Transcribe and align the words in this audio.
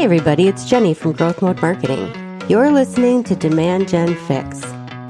Hey, 0.00 0.04
everybody, 0.04 0.48
it's 0.48 0.64
Jenny 0.64 0.94
from 0.94 1.12
GrowthMode 1.12 1.60
Marketing. 1.60 2.10
You're 2.48 2.70
listening 2.70 3.22
to 3.24 3.36
Demand 3.36 3.86
Gen 3.86 4.14
Fix, 4.14 4.60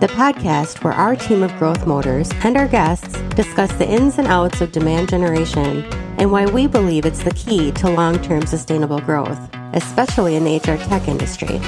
the 0.01 0.09
podcast 0.17 0.83
where 0.83 0.93
our 0.93 1.15
team 1.15 1.45
of 1.45 1.57
growth 1.59 1.87
motors 1.87 2.29
and 2.43 2.57
our 2.57 2.67
guests 2.67 3.17
discuss 3.37 3.71
the 3.75 3.89
ins 3.89 4.19
and 4.19 4.27
outs 4.27 4.61
of 4.61 4.73
demand 4.73 5.09
generation 5.09 5.85
and 6.19 6.33
why 6.33 6.45
we 6.47 6.67
believe 6.67 7.07
it's 7.07 7.23
the 7.23 7.31
key 7.31 7.71
to 7.71 7.89
long 7.89 8.21
term 8.21 8.45
sustainable 8.45 8.99
growth, 8.99 9.39
especially 9.75 10.35
in 10.35 10.43
the 10.43 10.57
HR 10.57 10.77
tech 10.89 11.07
industry. 11.07 11.61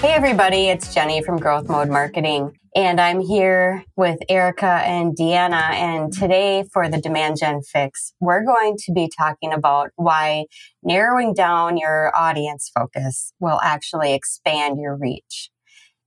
Hey, 0.00 0.14
everybody, 0.14 0.70
it's 0.70 0.94
Jenny 0.94 1.22
from 1.22 1.38
GrowthMode 1.38 1.90
Marketing. 1.90 2.58
And 2.76 3.00
I'm 3.00 3.20
here 3.20 3.84
with 3.94 4.18
Erica 4.28 4.66
and 4.66 5.16
Deanna. 5.16 5.70
And 5.70 6.12
today 6.12 6.64
for 6.72 6.88
the 6.88 7.00
Demand 7.00 7.38
Gen 7.38 7.62
Fix, 7.62 8.12
we're 8.18 8.44
going 8.44 8.76
to 8.78 8.92
be 8.92 9.08
talking 9.16 9.52
about 9.52 9.90
why 9.94 10.46
narrowing 10.82 11.34
down 11.34 11.76
your 11.76 12.10
audience 12.16 12.72
focus 12.76 13.32
will 13.38 13.60
actually 13.62 14.12
expand 14.12 14.80
your 14.80 14.96
reach. 14.96 15.50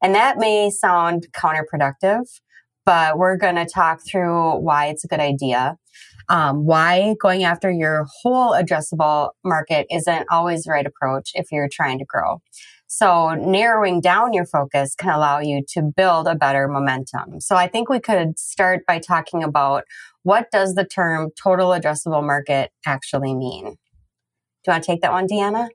And 0.03 0.13
that 0.13 0.39
may 0.39 0.69
sound 0.69 1.27
counterproductive, 1.31 2.25
but 2.85 3.17
we're 3.17 3.37
going 3.37 3.55
to 3.55 3.65
talk 3.65 4.01
through 4.05 4.57
why 4.57 4.87
it's 4.87 5.05
a 5.05 5.07
good 5.07 5.21
idea. 5.21 5.77
Um, 6.29 6.65
why 6.65 7.15
going 7.21 7.43
after 7.43 7.71
your 7.71 8.05
whole 8.21 8.51
addressable 8.51 9.31
market 9.43 9.87
isn't 9.89 10.27
always 10.29 10.63
the 10.63 10.71
right 10.71 10.85
approach 10.85 11.31
if 11.35 11.51
you're 11.51 11.69
trying 11.71 11.99
to 11.99 12.05
grow. 12.05 12.41
So 12.87 13.33
narrowing 13.35 13.99
down 13.99 14.33
your 14.33 14.45
focus 14.45 14.95
can 14.95 15.09
allow 15.09 15.39
you 15.39 15.63
to 15.69 15.81
build 15.81 16.27
a 16.27 16.35
better 16.35 16.67
momentum. 16.67 17.41
So 17.41 17.55
I 17.55 17.67
think 17.67 17.89
we 17.89 17.99
could 17.99 18.39
start 18.39 18.85
by 18.85 18.99
talking 18.99 19.43
about 19.43 19.83
what 20.23 20.51
does 20.51 20.75
the 20.75 20.85
term 20.85 21.31
total 21.41 21.69
addressable 21.69 22.25
market 22.25 22.71
actually 22.85 23.35
mean? 23.35 23.63
Do 23.65 24.71
you 24.71 24.73
want 24.73 24.83
to 24.83 24.91
take 24.91 25.01
that 25.01 25.11
one, 25.11 25.27
Deanna? 25.27 25.69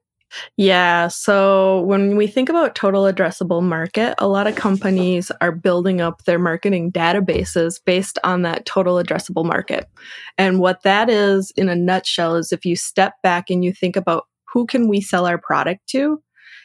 Yeah. 0.57 1.09
So 1.09 1.83
when 1.83 2.17
we 2.17 2.27
think 2.27 2.49
about 2.49 2.75
total 2.75 3.05
addressable 3.05 3.63
market, 3.63 4.15
a 4.19 4.29
lot 4.29 4.47
of 4.47 4.57
companies 4.57 5.31
are 5.41 5.53
building 5.53 6.01
up 6.01 6.25
their 6.25 6.39
marketing 6.39 6.93
databases 6.93 7.81
based 7.85 8.19
on 8.25 8.43
that 8.43 8.67
total 8.67 9.03
addressable 9.03 9.45
market. 9.45 9.89
And 10.39 10.59
what 10.59 10.83
that 10.83 11.11
is 11.11 11.53
in 11.57 11.69
a 11.69 11.77
nutshell 11.77 12.37
is 12.37 12.53
if 12.53 12.65
you 12.65 12.77
step 12.77 13.15
back 13.23 13.51
and 13.51 13.65
you 13.65 13.73
think 13.73 13.97
about 13.97 14.27
who 14.53 14.67
can 14.67 14.89
we 14.89 15.01
sell 15.01 15.27
our 15.27 15.39
product 15.39 15.87
to? 15.89 16.23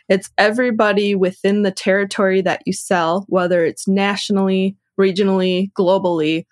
It's 0.10 0.30
everybody 0.38 1.16
within 1.16 1.64
the 1.64 1.72
territory 1.72 2.42
that 2.42 2.62
you 2.66 2.74
sell, 2.74 3.26
whether 3.28 3.66
it's 3.66 3.88
nationally, 3.88 4.78
regionally, 5.00 5.72
globally. 5.74 6.46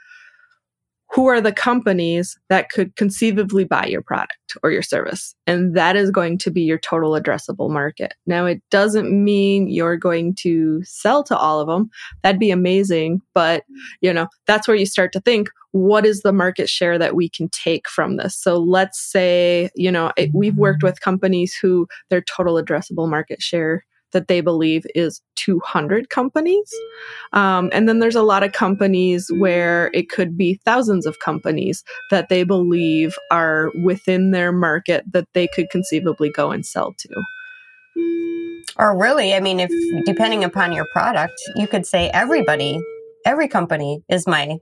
Who 1.16 1.28
are 1.28 1.40
the 1.40 1.54
companies 1.54 2.38
that 2.50 2.70
could 2.70 2.94
conceivably 2.98 3.64
buy 3.64 3.86
your 3.86 4.02
product 4.02 4.58
or 4.64 4.70
your 4.70 4.82
service? 4.82 5.34
And 5.48 5.74
that 5.74 5.96
is 5.96 6.12
going 6.12 6.38
to 6.40 6.52
be 6.52 6.62
your 6.62 6.78
total 6.78 7.12
addressable 7.12 7.70
market. 7.70 8.16
Now, 8.28 8.46
it 8.46 8.62
doesn't 8.70 9.10
mean 9.10 9.70
you're 9.70 9.96
going 9.96 10.36
to 10.40 10.84
sell 10.84 11.24
to 11.24 11.38
all 11.38 11.62
of 11.62 11.68
them. 11.68 11.90
That'd 12.22 12.38
be 12.38 12.52
amazing. 12.52 13.22
But, 13.34 13.64
you 14.02 14.12
know, 14.12 14.28
that's 14.46 14.68
where 14.68 14.76
you 14.76 14.86
start 14.86 15.14
to 15.14 15.22
think, 15.22 15.48
what 15.72 16.06
is 16.06 16.22
the 16.22 16.34
market 16.34 16.68
share 16.68 16.98
that 16.98 17.16
we 17.16 17.30
can 17.30 17.48
take 17.48 17.88
from 17.88 18.18
this? 18.18 18.36
So 18.36 18.58
let's 18.58 19.00
say, 19.00 19.70
you 19.74 19.92
know, 19.94 20.12
it, 20.18 20.32
we've 20.34 20.58
worked 20.58 20.84
with 20.84 21.00
companies 21.00 21.56
who 21.56 21.88
their 22.10 22.22
total 22.22 22.62
addressable 22.62 23.10
market 23.10 23.42
share 23.42 23.86
that 24.16 24.30
they 24.30 24.40
believe 24.40 24.86
is 24.96 25.22
200 25.36 26.10
companies. 26.10 26.74
Um, 27.34 27.70
and 27.74 27.88
then 27.88 28.00
there's 28.00 28.16
a 28.16 28.24
lot 28.24 28.44
of 28.44 28.54
companies 28.54 29.30
where 29.38 29.92
it 29.94 30.10
could 30.10 30.38
be 30.38 30.60
thousands 30.64 31.06
of 31.06 31.20
companies 31.20 31.84
that 32.12 32.30
they 32.30 32.46
believe 32.46 33.18
are 33.30 33.72
within 33.84 34.32
their 34.32 34.54
market 34.54 35.04
that 35.12 35.28
they 35.34 35.48
could 35.48 35.70
conceivably 35.70 36.32
go 36.32 36.50
and 36.50 36.66
sell 36.66 36.94
to. 36.98 37.10
Or 38.78 38.98
really, 38.98 39.34
I 39.34 39.42
mean, 39.42 39.60
if 39.60 39.70
depending 40.06 40.46
upon 40.46 40.72
your 40.72 40.86
product, 40.94 41.36
you 41.58 41.68
could 41.68 41.86
say 41.86 42.10
everybody, 42.14 42.80
every 43.26 43.50
company 43.50 44.02
is 44.10 44.26
my 44.26 44.58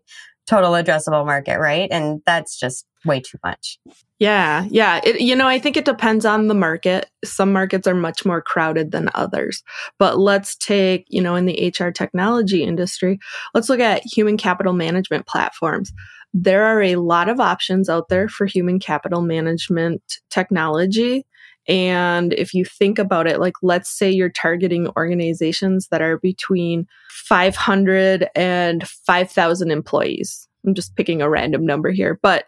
total 0.47 0.71
addressable 0.71 1.25
market, 1.25 1.59
right? 1.59 1.89
And 1.91 2.21
that's 2.25 2.59
just 2.59 2.85
way 3.05 3.19
too 3.19 3.37
much. 3.43 3.79
Yeah, 4.19 4.65
yeah. 4.69 5.01
It, 5.03 5.21
you 5.21 5.35
know, 5.35 5.47
I 5.47 5.59
think 5.59 5.75
it 5.75 5.85
depends 5.85 6.25
on 6.25 6.47
the 6.47 6.53
market. 6.53 7.09
Some 7.25 7.51
markets 7.51 7.87
are 7.87 7.95
much 7.95 8.25
more 8.25 8.41
crowded 8.41 8.91
than 8.91 9.09
others. 9.15 9.63
But 9.99 10.17
let's 10.17 10.55
take, 10.55 11.05
you 11.09 11.21
know, 11.21 11.35
in 11.35 11.45
the 11.45 11.73
HR 11.77 11.89
technology 11.89 12.63
industry, 12.63 13.19
let's 13.53 13.69
look 13.69 13.79
at 13.79 14.03
human 14.05 14.37
capital 14.37 14.73
management 14.73 15.27
platforms. 15.27 15.91
There 16.33 16.63
are 16.63 16.81
a 16.81 16.95
lot 16.95 17.29
of 17.29 17.39
options 17.39 17.89
out 17.89 18.09
there 18.09 18.27
for 18.27 18.45
human 18.45 18.79
capital 18.79 19.21
management 19.21 20.01
technology. 20.29 21.25
And 21.67 22.33
if 22.33 22.53
you 22.53 22.65
think 22.65 22.99
about 22.99 23.27
it, 23.27 23.39
like 23.39 23.53
let's 23.61 23.89
say 23.89 24.11
you're 24.11 24.29
targeting 24.29 24.89
organizations 24.97 25.87
that 25.89 26.01
are 26.01 26.17
between 26.17 26.87
500 27.09 28.29
and 28.35 28.87
5,000 28.87 29.71
employees. 29.71 30.47
I'm 30.65 30.73
just 30.73 30.95
picking 30.95 31.21
a 31.21 31.29
random 31.29 31.65
number 31.65 31.91
here, 31.91 32.19
but 32.21 32.45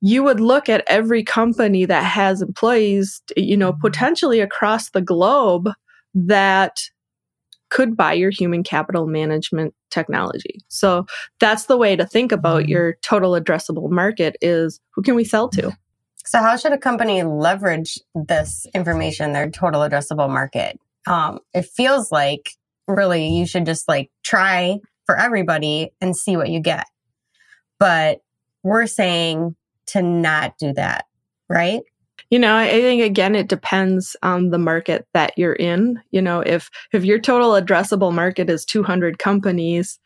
you 0.00 0.22
would 0.22 0.40
look 0.40 0.68
at 0.68 0.84
every 0.86 1.22
company 1.22 1.84
that 1.84 2.04
has 2.04 2.42
employees, 2.42 3.22
you 3.36 3.56
know, 3.56 3.72
potentially 3.72 4.40
across 4.40 4.90
the 4.90 5.00
globe 5.00 5.70
that 6.14 6.80
could 7.70 7.96
buy 7.96 8.12
your 8.12 8.30
human 8.30 8.62
capital 8.62 9.06
management 9.06 9.74
technology. 9.90 10.60
So 10.68 11.06
that's 11.40 11.66
the 11.66 11.76
way 11.76 11.96
to 11.96 12.06
think 12.06 12.32
about 12.32 12.62
mm-hmm. 12.62 12.70
your 12.70 12.96
total 13.02 13.32
addressable 13.32 13.90
market 13.90 14.36
is 14.40 14.80
who 14.94 15.02
can 15.02 15.14
we 15.14 15.24
sell 15.24 15.48
to? 15.50 15.76
So 16.26 16.40
how 16.40 16.56
should 16.56 16.72
a 16.72 16.78
company 16.78 17.22
leverage 17.22 18.00
this 18.14 18.66
information, 18.74 19.32
their 19.32 19.48
total 19.48 19.82
addressable 19.82 20.28
market? 20.28 20.78
Um, 21.06 21.38
it 21.54 21.66
feels 21.66 22.10
like 22.10 22.50
really 22.88 23.28
you 23.28 23.46
should 23.46 23.64
just 23.64 23.88
like 23.88 24.10
try 24.24 24.78
for 25.06 25.16
everybody 25.16 25.92
and 26.00 26.16
see 26.16 26.36
what 26.36 26.50
you 26.50 26.60
get. 26.60 26.86
But 27.78 28.20
we're 28.64 28.88
saying 28.88 29.54
to 29.88 30.02
not 30.02 30.58
do 30.58 30.72
that, 30.72 31.06
right? 31.48 31.82
You 32.30 32.40
know, 32.40 32.56
I 32.56 32.68
think 32.70 33.02
again 33.02 33.36
it 33.36 33.46
depends 33.46 34.16
on 34.22 34.50
the 34.50 34.58
market 34.58 35.06
that 35.14 35.32
you're 35.36 35.52
in. 35.52 36.02
You 36.10 36.22
know, 36.22 36.40
if 36.40 36.70
if 36.92 37.04
your 37.04 37.20
total 37.20 37.50
addressable 37.50 38.12
market 38.12 38.50
is 38.50 38.64
200 38.64 39.20
companies, 39.20 40.00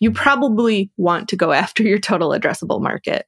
you 0.00 0.12
probably 0.12 0.90
want 0.96 1.28
to 1.28 1.36
go 1.36 1.52
after 1.52 1.82
your 1.82 1.98
total 1.98 2.30
addressable 2.30 2.80
market 2.80 3.26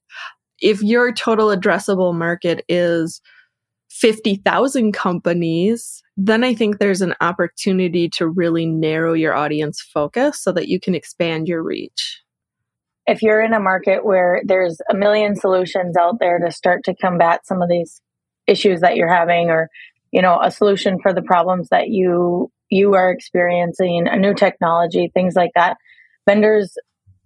if 0.65 0.83
your 0.83 1.13
total 1.13 1.49
addressable 1.49 2.15
market 2.15 2.65
is 2.71 3.21
50,000 3.91 4.93
companies, 4.93 6.03
then 6.17 6.43
I 6.43 6.55
think 6.55 6.79
there's 6.79 7.03
an 7.03 7.15
opportunity 7.21 8.09
to 8.17 8.27
really 8.27 8.65
narrow 8.65 9.13
your 9.13 9.35
audience 9.35 9.83
focus 9.83 10.43
so 10.43 10.53
that 10.53 10.67
you 10.67 10.81
can 10.81 10.95
expand 10.95 11.49
your 11.49 11.63
reach. 11.63 12.23
If 13.07 13.21
you're 13.21 13.43
in 13.43 13.53
a 13.53 13.61
market 13.61 14.07
where 14.07 14.41
there's 14.43 14.81
a 14.91 14.95
million 14.95 15.37
solutions 15.37 15.99
out 15.99 16.19
there 16.19 16.39
to 16.39 16.51
start 16.51 16.83
to 16.85 16.95
combat 16.95 17.47
some 17.47 17.61
of 17.61 17.69
these 17.69 18.01
issues 18.47 18.81
that 18.81 18.97
you're 18.97 19.13
having 19.13 19.51
or 19.51 19.69
you 20.13 20.23
know 20.23 20.39
a 20.43 20.51
solution 20.51 20.99
for 21.03 21.13
the 21.13 21.23
problems 21.23 21.69
that 21.71 21.89
you 21.89 22.51
you 22.71 22.95
are 22.95 23.11
experiencing, 23.11 24.09
a 24.09 24.17
new 24.17 24.33
technology, 24.33 25.11
things 25.13 25.35
like 25.35 25.51
that, 25.55 25.77
vendors 26.27 26.75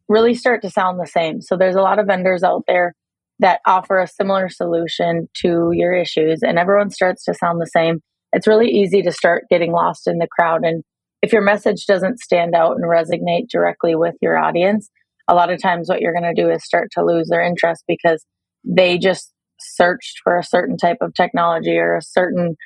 really 0.08 0.34
start 0.34 0.62
to 0.62 0.70
sound 0.70 0.98
the 0.98 1.06
same. 1.06 1.40
So 1.40 1.56
there's 1.56 1.76
a 1.76 1.82
lot 1.82 2.00
of 2.00 2.06
vendors 2.06 2.42
out 2.42 2.64
there 2.66 2.94
that 3.40 3.60
offer 3.66 4.00
a 4.00 4.06
similar 4.06 4.48
solution 4.48 5.28
to 5.42 5.70
your 5.72 5.94
issues 5.94 6.42
and 6.42 6.58
everyone 6.58 6.90
starts 6.90 7.24
to 7.24 7.34
sound 7.34 7.60
the 7.60 7.66
same, 7.66 8.00
it's 8.32 8.46
really 8.46 8.68
easy 8.68 9.02
to 9.02 9.12
start 9.12 9.44
getting 9.50 9.72
lost 9.72 10.06
in 10.06 10.18
the 10.18 10.28
crowd. 10.30 10.64
And 10.64 10.82
if 11.22 11.32
your 11.32 11.42
message 11.42 11.86
doesn't 11.86 12.20
stand 12.20 12.54
out 12.54 12.76
and 12.76 12.84
resonate 12.84 13.48
directly 13.50 13.94
with 13.94 14.14
your 14.20 14.38
audience, 14.38 14.90
a 15.28 15.34
lot 15.34 15.50
of 15.50 15.60
times 15.60 15.88
what 15.88 16.00
you're 16.00 16.12
going 16.12 16.34
to 16.34 16.40
do 16.40 16.50
is 16.50 16.64
start 16.64 16.88
to 16.92 17.04
lose 17.04 17.28
their 17.28 17.42
interest 17.42 17.84
because 17.86 18.24
they 18.64 18.98
just 18.98 19.32
searched 19.60 20.20
for 20.22 20.38
a 20.38 20.44
certain 20.44 20.76
type 20.76 20.98
of 21.00 21.14
technology 21.14 21.76
or 21.76 21.96
a 21.96 22.02
certain, 22.02 22.56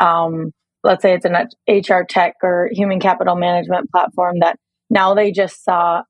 um, 0.00 0.52
let's 0.84 1.02
say 1.02 1.14
it's 1.14 1.26
an 1.26 1.48
HR 1.68 2.04
tech 2.08 2.34
or 2.42 2.68
human 2.72 3.00
capital 3.00 3.36
management 3.36 3.90
platform 3.90 4.36
that 4.40 4.56
now 4.90 5.14
they 5.14 5.32
just 5.32 5.64
saw 5.64 6.02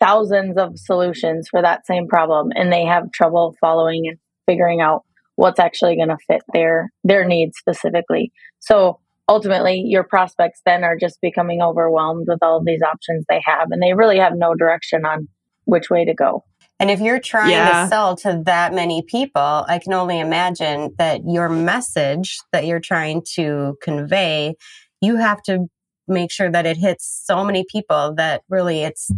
thousands 0.00 0.56
of 0.56 0.78
solutions 0.78 1.48
for 1.48 1.62
that 1.62 1.86
same 1.86 2.06
problem 2.06 2.50
and 2.54 2.72
they 2.72 2.84
have 2.84 3.10
trouble 3.12 3.54
following 3.60 4.06
and 4.06 4.18
figuring 4.46 4.80
out 4.80 5.04
what's 5.36 5.60
actually 5.60 5.96
going 5.96 6.08
to 6.08 6.18
fit 6.26 6.42
their 6.52 6.90
their 7.04 7.24
needs 7.24 7.56
specifically 7.58 8.32
so 8.58 8.98
ultimately 9.28 9.82
your 9.86 10.04
prospects 10.04 10.60
then 10.64 10.84
are 10.84 10.96
just 10.96 11.20
becoming 11.20 11.62
overwhelmed 11.62 12.26
with 12.28 12.38
all 12.42 12.58
of 12.58 12.64
these 12.64 12.82
options 12.82 13.24
they 13.28 13.40
have 13.44 13.68
and 13.70 13.82
they 13.82 13.94
really 13.94 14.18
have 14.18 14.34
no 14.36 14.54
direction 14.54 15.04
on 15.04 15.28
which 15.64 15.90
way 15.90 16.04
to 16.04 16.14
go 16.14 16.44
and 16.78 16.90
if 16.90 17.00
you're 17.00 17.20
trying 17.20 17.50
yeah. 17.50 17.84
to 17.84 17.88
sell 17.88 18.16
to 18.16 18.42
that 18.44 18.74
many 18.74 19.02
people 19.02 19.64
i 19.68 19.78
can 19.82 19.92
only 19.92 20.20
imagine 20.20 20.94
that 20.98 21.20
your 21.26 21.48
message 21.48 22.38
that 22.52 22.66
you're 22.66 22.80
trying 22.80 23.22
to 23.34 23.76
convey 23.82 24.54
you 25.00 25.16
have 25.16 25.42
to 25.42 25.66
make 26.08 26.30
sure 26.30 26.50
that 26.50 26.66
it 26.66 26.76
hits 26.76 27.22
so 27.24 27.44
many 27.44 27.64
people 27.70 28.14
that 28.14 28.42
really 28.48 28.82
it's 28.82 29.10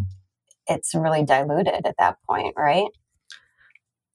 it's 0.69 0.94
really 0.94 1.25
diluted 1.25 1.87
at 1.87 1.94
that 1.99 2.17
point, 2.29 2.55
right? 2.56 2.88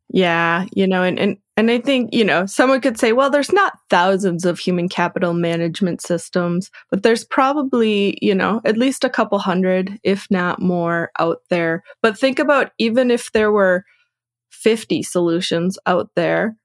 Yeah, 0.10 0.66
you 0.74 0.88
know, 0.88 1.02
and, 1.02 1.18
and 1.18 1.38
and 1.56 1.70
I 1.70 1.80
think, 1.80 2.14
you 2.14 2.24
know, 2.24 2.48
someone 2.48 2.82
could 2.82 2.98
say, 2.98 3.14
well, 3.14 3.30
there's 3.30 3.54
not 3.54 3.78
thousands 3.90 4.44
of 4.44 4.58
human 4.58 4.90
capital 4.90 5.34
management 5.34 6.02
systems, 6.02 6.72
but 6.90 7.04
there's 7.04 7.24
probably, 7.24 8.18
you 8.22 8.34
know, 8.34 8.60
at 8.66 8.78
least 8.78 9.04
a 9.04 9.10
couple 9.10 9.38
hundred, 9.38 10.00
if 10.04 10.26
not 10.32 10.62
more, 10.62 11.12
out 11.20 11.40
there. 11.52 11.84
But 12.02 12.18
think 12.18 12.40
about 12.40 12.72
even 12.80 13.12
if 13.12 13.32
there 13.34 13.52
were 13.52 13.86
50 14.52 15.04
solutions 15.04 15.78
out 15.86 16.10
there, 16.16 16.56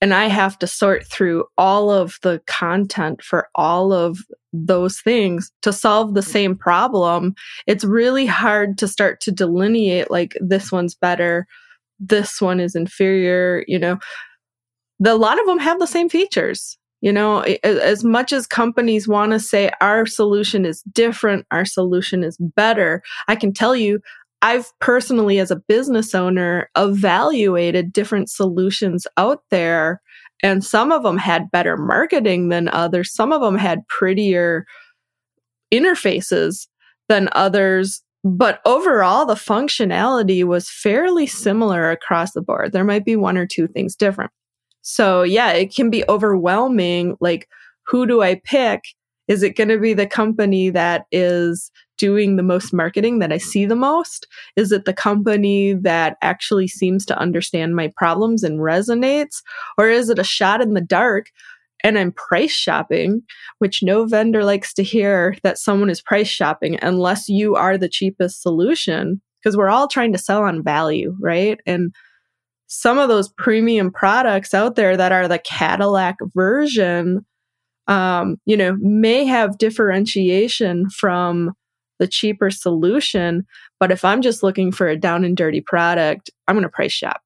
and 0.00 0.14
I 0.14 0.26
have 0.26 0.58
to 0.60 0.66
sort 0.66 1.06
through 1.06 1.44
all 1.56 1.90
of 1.90 2.18
the 2.22 2.40
content 2.46 3.22
for 3.22 3.48
all 3.54 3.92
of 3.92 4.18
those 4.52 5.00
things 5.00 5.52
to 5.62 5.72
solve 5.72 6.14
the 6.14 6.22
same 6.22 6.56
problem, 6.56 7.34
it's 7.66 7.84
really 7.84 8.26
hard 8.26 8.78
to 8.78 8.88
start 8.88 9.20
to 9.22 9.32
delineate 9.32 10.10
like 10.10 10.36
this 10.40 10.72
one's 10.72 10.94
better 10.94 11.46
this 11.98 12.40
one 12.40 12.60
is 12.60 12.74
inferior, 12.74 13.64
you 13.66 13.78
know. 13.78 13.98
The, 15.00 15.12
a 15.12 15.14
lot 15.14 15.40
of 15.40 15.46
them 15.46 15.58
have 15.58 15.78
the 15.78 15.86
same 15.86 16.08
features. 16.08 16.76
You 17.00 17.12
know, 17.12 17.42
as 17.62 18.02
much 18.02 18.32
as 18.32 18.48
companies 18.48 19.06
want 19.06 19.30
to 19.30 19.38
say 19.38 19.70
our 19.80 20.04
solution 20.04 20.66
is 20.66 20.82
different, 20.92 21.46
our 21.52 21.64
solution 21.64 22.24
is 22.24 22.36
better, 22.40 23.04
I 23.28 23.36
can 23.36 23.52
tell 23.52 23.76
you, 23.76 24.00
I've 24.40 24.72
personally, 24.80 25.38
as 25.38 25.50
a 25.50 25.56
business 25.56 26.14
owner, 26.14 26.70
evaluated 26.76 27.92
different 27.92 28.30
solutions 28.30 29.06
out 29.16 29.42
there, 29.50 30.00
and 30.42 30.64
some 30.64 30.92
of 30.92 31.02
them 31.02 31.18
had 31.18 31.50
better 31.50 31.76
marketing 31.76 32.48
than 32.48 32.68
others. 32.68 33.12
Some 33.12 33.32
of 33.32 33.40
them 33.40 33.56
had 33.56 33.86
prettier 33.88 34.66
interfaces 35.72 36.68
than 37.08 37.28
others 37.32 38.02
but 38.24 38.60
overall, 38.64 39.24
the 39.26 39.34
functionality 39.34 40.44
was 40.44 40.68
fairly 40.68 41.26
similar 41.26 41.90
across 41.90 42.32
the 42.32 42.42
board. 42.42 42.72
There 42.72 42.84
might 42.84 43.04
be 43.04 43.16
one 43.16 43.38
or 43.38 43.46
two 43.46 43.68
things 43.68 43.94
different. 43.94 44.32
So, 44.82 45.22
yeah, 45.22 45.52
it 45.52 45.74
can 45.74 45.88
be 45.88 46.04
overwhelming. 46.08 47.16
Like, 47.20 47.48
who 47.86 48.06
do 48.06 48.22
I 48.22 48.40
pick? 48.44 48.82
Is 49.28 49.42
it 49.42 49.56
going 49.56 49.68
to 49.68 49.78
be 49.78 49.94
the 49.94 50.06
company 50.06 50.70
that 50.70 51.04
is 51.12 51.70
doing 51.98 52.36
the 52.36 52.42
most 52.42 52.72
marketing 52.72 53.18
that 53.18 53.32
I 53.32 53.38
see 53.38 53.66
the 53.66 53.76
most? 53.76 54.26
Is 54.56 54.72
it 54.72 54.84
the 54.84 54.92
company 54.92 55.74
that 55.74 56.16
actually 56.22 56.68
seems 56.68 57.04
to 57.06 57.18
understand 57.18 57.76
my 57.76 57.92
problems 57.96 58.42
and 58.42 58.60
resonates? 58.60 59.42
Or 59.76 59.88
is 59.88 60.08
it 60.08 60.18
a 60.18 60.24
shot 60.24 60.60
in 60.60 60.74
the 60.74 60.80
dark 60.80 61.26
and 61.84 61.98
I'm 61.98 62.12
price 62.12 62.50
shopping, 62.50 63.22
which 63.58 63.82
no 63.82 64.06
vendor 64.06 64.44
likes 64.44 64.74
to 64.74 64.82
hear 64.82 65.36
that 65.42 65.58
someone 65.58 65.90
is 65.90 66.02
price 66.02 66.28
shopping 66.28 66.78
unless 66.82 67.28
you 67.28 67.54
are 67.54 67.78
the 67.78 67.88
cheapest 67.88 68.42
solution, 68.42 69.20
because 69.40 69.56
we're 69.56 69.68
all 69.68 69.86
trying 69.86 70.12
to 70.12 70.18
sell 70.18 70.42
on 70.42 70.64
value, 70.64 71.16
right? 71.20 71.60
And 71.66 71.94
some 72.66 72.98
of 72.98 73.08
those 73.08 73.30
premium 73.30 73.90
products 73.90 74.52
out 74.54 74.74
there 74.74 74.96
that 74.96 75.12
are 75.12 75.28
the 75.28 75.38
Cadillac 75.38 76.16
version, 76.34 77.24
um, 77.86 78.36
you 78.44 78.56
know, 78.56 78.76
may 78.80 79.24
have 79.24 79.58
differentiation 79.58 80.90
from 80.90 81.52
the 81.98 82.06
cheaper 82.06 82.50
solution. 82.50 83.46
But 83.80 83.90
if 83.90 84.04
I'm 84.04 84.22
just 84.22 84.42
looking 84.42 84.72
for 84.72 84.88
a 84.88 84.96
down 84.96 85.24
and 85.24 85.36
dirty 85.36 85.60
product, 85.60 86.30
I'm 86.46 86.54
going 86.54 86.62
to 86.62 86.68
price 86.68 86.92
shop. 86.92 87.20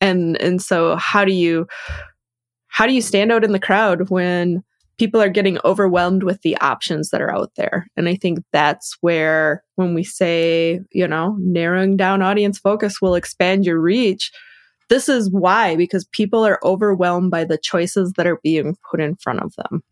And, 0.00 0.40
and 0.40 0.60
so 0.60 0.96
how 0.96 1.24
do 1.24 1.32
you, 1.32 1.66
how 2.68 2.86
do 2.86 2.92
you 2.92 3.00
stand 3.00 3.32
out 3.32 3.44
in 3.44 3.52
the 3.52 3.58
crowd 3.58 4.10
when 4.10 4.62
people 4.98 5.20
are 5.20 5.28
getting 5.28 5.58
overwhelmed 5.64 6.22
with 6.22 6.42
the 6.42 6.56
options 6.58 7.10
that 7.10 7.20
are 7.20 7.34
out 7.34 7.50
there? 7.56 7.86
And 7.96 8.08
I 8.08 8.16
think 8.16 8.40
that's 8.52 8.96
where, 9.00 9.62
when 9.76 9.94
we 9.94 10.04
say, 10.04 10.80
you 10.92 11.08
know, 11.08 11.36
narrowing 11.38 11.96
down 11.96 12.22
audience 12.22 12.58
focus 12.58 13.00
will 13.00 13.14
expand 13.14 13.64
your 13.64 13.80
reach, 13.80 14.30
this 14.88 15.08
is 15.08 15.30
why, 15.30 15.76
because 15.76 16.06
people 16.12 16.46
are 16.46 16.60
overwhelmed 16.62 17.30
by 17.30 17.44
the 17.44 17.58
choices 17.58 18.12
that 18.16 18.26
are 18.26 18.38
being 18.42 18.76
put 18.90 19.00
in 19.00 19.16
front 19.16 19.40
of 19.40 19.54
them. 19.56 19.82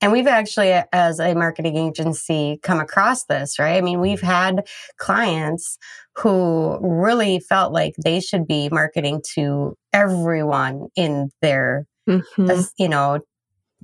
And 0.00 0.12
we've 0.12 0.26
actually, 0.26 0.72
as 0.92 1.20
a 1.20 1.34
marketing 1.34 1.76
agency, 1.76 2.58
come 2.62 2.80
across 2.80 3.24
this, 3.24 3.58
right? 3.58 3.76
I 3.76 3.80
mean, 3.80 4.00
we've 4.00 4.20
had 4.20 4.66
clients 4.96 5.76
who 6.16 6.78
really 6.80 7.38
felt 7.40 7.72
like 7.72 7.94
they 8.02 8.20
should 8.20 8.46
be 8.46 8.68
marketing 8.70 9.22
to 9.34 9.76
everyone 9.92 10.88
in 10.96 11.30
their, 11.42 11.86
mm-hmm. 12.08 12.60
you 12.78 12.88
know, 12.88 13.20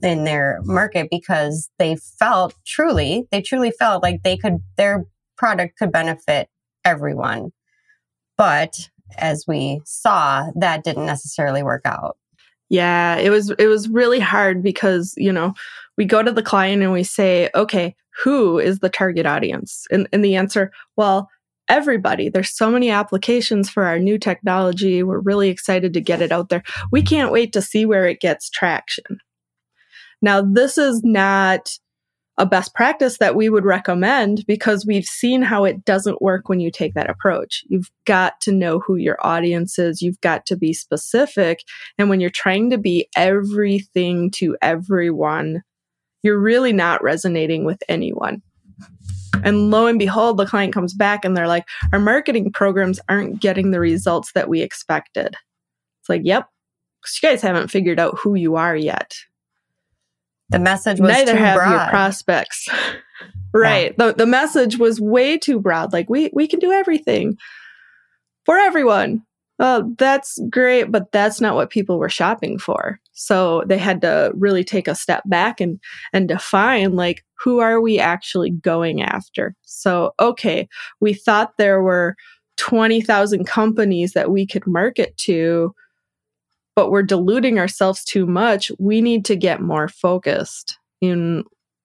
in 0.02 0.24
their 0.24 0.60
market 0.64 1.08
because 1.10 1.70
they 1.78 1.96
felt 1.96 2.54
truly, 2.66 3.26
they 3.30 3.42
truly 3.42 3.70
felt 3.70 4.02
like 4.02 4.22
they 4.22 4.36
could, 4.36 4.58
their 4.76 5.04
product 5.36 5.78
could 5.78 5.92
benefit 5.92 6.48
everyone. 6.84 7.52
But 8.38 8.88
as 9.16 9.44
we 9.46 9.80
saw, 9.84 10.50
that 10.56 10.84
didn't 10.84 11.06
necessarily 11.06 11.62
work 11.62 11.82
out. 11.84 12.16
Yeah, 12.68 13.16
it 13.16 13.30
was 13.30 13.50
it 13.50 13.66
was 13.68 13.88
really 13.88 14.18
hard 14.18 14.60
because, 14.62 15.14
you 15.16 15.32
know, 15.32 15.54
we 15.96 16.04
go 16.04 16.22
to 16.22 16.32
the 16.32 16.42
client 16.42 16.82
and 16.82 16.92
we 16.92 17.02
say, 17.02 17.50
"Okay, 17.54 17.94
who 18.22 18.58
is 18.58 18.80
the 18.80 18.88
target 18.88 19.26
audience?" 19.26 19.86
And 19.90 20.08
and 20.12 20.24
the 20.24 20.36
answer, 20.36 20.70
well, 20.96 21.28
everybody. 21.68 22.28
There's 22.28 22.54
so 22.56 22.70
many 22.70 22.90
applications 22.90 23.68
for 23.68 23.84
our 23.84 23.98
new 23.98 24.18
technology. 24.18 25.02
We're 25.02 25.20
really 25.20 25.48
excited 25.48 25.92
to 25.94 26.00
get 26.00 26.22
it 26.22 26.32
out 26.32 26.48
there. 26.48 26.62
We 26.92 27.02
can't 27.02 27.32
wait 27.32 27.52
to 27.54 27.62
see 27.62 27.86
where 27.86 28.06
it 28.06 28.20
gets 28.20 28.50
traction. 28.50 29.18
Now, 30.22 30.42
this 30.42 30.78
is 30.78 31.02
not 31.02 31.70
a 32.38 32.46
best 32.46 32.74
practice 32.74 33.18
that 33.18 33.34
we 33.34 33.48
would 33.48 33.64
recommend 33.64 34.44
because 34.46 34.84
we've 34.84 35.06
seen 35.06 35.40
how 35.40 35.64
it 35.64 35.84
doesn't 35.84 36.20
work 36.20 36.48
when 36.48 36.60
you 36.60 36.70
take 36.70 36.94
that 36.94 37.08
approach. 37.08 37.62
You've 37.68 37.90
got 38.04 38.40
to 38.42 38.52
know 38.52 38.78
who 38.78 38.96
your 38.96 39.16
audience 39.20 39.78
is. 39.78 40.02
You've 40.02 40.20
got 40.20 40.44
to 40.46 40.56
be 40.56 40.74
specific. 40.74 41.60
And 41.96 42.10
when 42.10 42.20
you're 42.20 42.28
trying 42.28 42.70
to 42.70 42.78
be 42.78 43.08
everything 43.16 44.30
to 44.32 44.56
everyone, 44.60 45.62
you're 46.22 46.38
really 46.38 46.72
not 46.72 47.02
resonating 47.02 47.64
with 47.64 47.82
anyone. 47.88 48.42
And 49.44 49.70
lo 49.70 49.86
and 49.86 49.98
behold, 49.98 50.38
the 50.38 50.46
client 50.46 50.72
comes 50.72 50.94
back 50.94 51.24
and 51.24 51.36
they're 51.36 51.48
like, 51.48 51.64
our 51.92 51.98
marketing 51.98 52.52
programs 52.52 53.00
aren't 53.08 53.40
getting 53.40 53.70
the 53.70 53.80
results 53.80 54.32
that 54.32 54.48
we 54.48 54.62
expected. 54.62 55.34
It's 56.00 56.08
like, 56.08 56.22
yep, 56.24 56.48
because 57.00 57.22
you 57.22 57.28
guys 57.28 57.42
haven't 57.42 57.68
figured 57.68 58.00
out 58.00 58.18
who 58.18 58.34
you 58.34 58.56
are 58.56 58.76
yet. 58.76 59.14
The 60.48 60.58
message 60.58 61.00
was 61.00 61.10
neither 61.10 61.36
have 61.36 61.56
broad. 61.56 61.70
your 61.70 61.90
prospects. 61.90 62.68
right. 63.52 63.94
Yeah. 63.98 64.06
The 64.06 64.14
the 64.14 64.26
message 64.26 64.78
was 64.78 65.00
way 65.00 65.38
too 65.38 65.60
broad. 65.60 65.92
Like 65.92 66.08
we 66.08 66.30
we 66.32 66.46
can 66.46 66.60
do 66.60 66.70
everything 66.70 67.36
for 68.44 68.56
everyone. 68.58 69.24
Oh, 69.58 69.94
that's 69.98 70.38
great, 70.50 70.92
but 70.92 71.10
that's 71.12 71.40
not 71.40 71.54
what 71.54 71.70
people 71.70 71.98
were 71.98 72.08
shopping 72.08 72.58
for. 72.58 73.00
So 73.16 73.64
they 73.66 73.78
had 73.78 74.00
to 74.02 74.30
really 74.34 74.62
take 74.62 74.86
a 74.86 74.94
step 74.94 75.22
back 75.26 75.60
and 75.60 75.80
and 76.12 76.28
define 76.28 76.92
like 76.92 77.24
who 77.38 77.60
are 77.60 77.80
we 77.80 77.98
actually 77.98 78.50
going 78.50 79.02
after. 79.02 79.54
So 79.62 80.12
okay, 80.20 80.68
we 81.00 81.14
thought 81.14 81.56
there 81.58 81.82
were 81.82 82.14
20,000 82.56 83.44
companies 83.46 84.12
that 84.12 84.30
we 84.30 84.46
could 84.46 84.66
market 84.66 85.16
to 85.18 85.74
but 86.76 86.90
we're 86.90 87.02
diluting 87.02 87.58
ourselves 87.58 88.04
too 88.04 88.26
much. 88.26 88.70
We 88.78 89.00
need 89.00 89.24
to 89.24 89.34
get 89.34 89.62
more 89.62 89.88
focused 89.88 90.78
in 91.00 91.42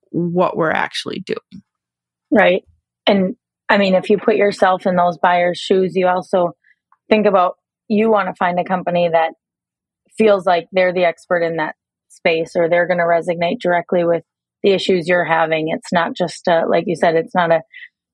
what 0.10 0.58
we're 0.58 0.72
actually 0.72 1.22
doing. 1.22 1.64
Right. 2.30 2.64
And 3.08 3.36
I 3.70 3.78
mean, 3.78 3.96
if 3.96 4.10
you 4.10 4.18
put 4.18 4.36
yourself 4.36 4.86
in 4.86 4.98
those 4.98 5.18
buyers' 5.18 5.58
shoes, 5.58 5.96
you 5.96 6.08
also 6.08 6.52
think 7.10 7.26
about 7.26 7.56
you 7.88 8.12
want 8.12 8.28
to 8.28 8.36
find 8.36 8.60
a 8.60 8.66
company 8.66 9.10
that 9.10 9.32
feels 10.24 10.46
like 10.46 10.68
they're 10.72 10.94
the 10.94 11.06
expert 11.06 11.42
in 11.42 11.58
that 11.58 11.76
space 12.10 12.56
or 12.56 12.70
they're 12.70 12.88
going 12.88 13.00
to 13.00 13.04
resonate 13.04 13.60
directly 13.60 14.04
with 14.04 14.24
the 14.64 14.72
issues 14.72 15.08
you're 15.08 15.26
having. 15.26 15.70
It's 15.70 15.92
not 15.92 16.16
just, 16.16 16.48
a, 16.48 16.66
like 16.68 16.86
you 16.88 16.96
said, 16.96 17.16
it's 17.16 17.34
not 17.34 17.52
a 17.52 17.62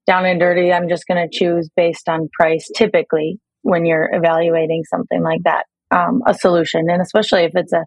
down 0.05 0.25
and 0.25 0.39
dirty, 0.39 0.71
I'm 0.71 0.87
just 0.87 1.05
going 1.05 1.29
to 1.29 1.37
choose 1.37 1.69
based 1.75 2.07
on 2.07 2.29
price 2.31 2.69
typically 2.75 3.39
when 3.61 3.85
you're 3.85 4.09
evaluating 4.13 4.83
something 4.85 5.21
like 5.21 5.41
that 5.43 5.65
um, 5.91 6.21
a 6.25 6.33
solution, 6.33 6.89
and 6.89 7.01
especially 7.01 7.43
if 7.43 7.51
it's 7.55 7.73
a 7.73 7.85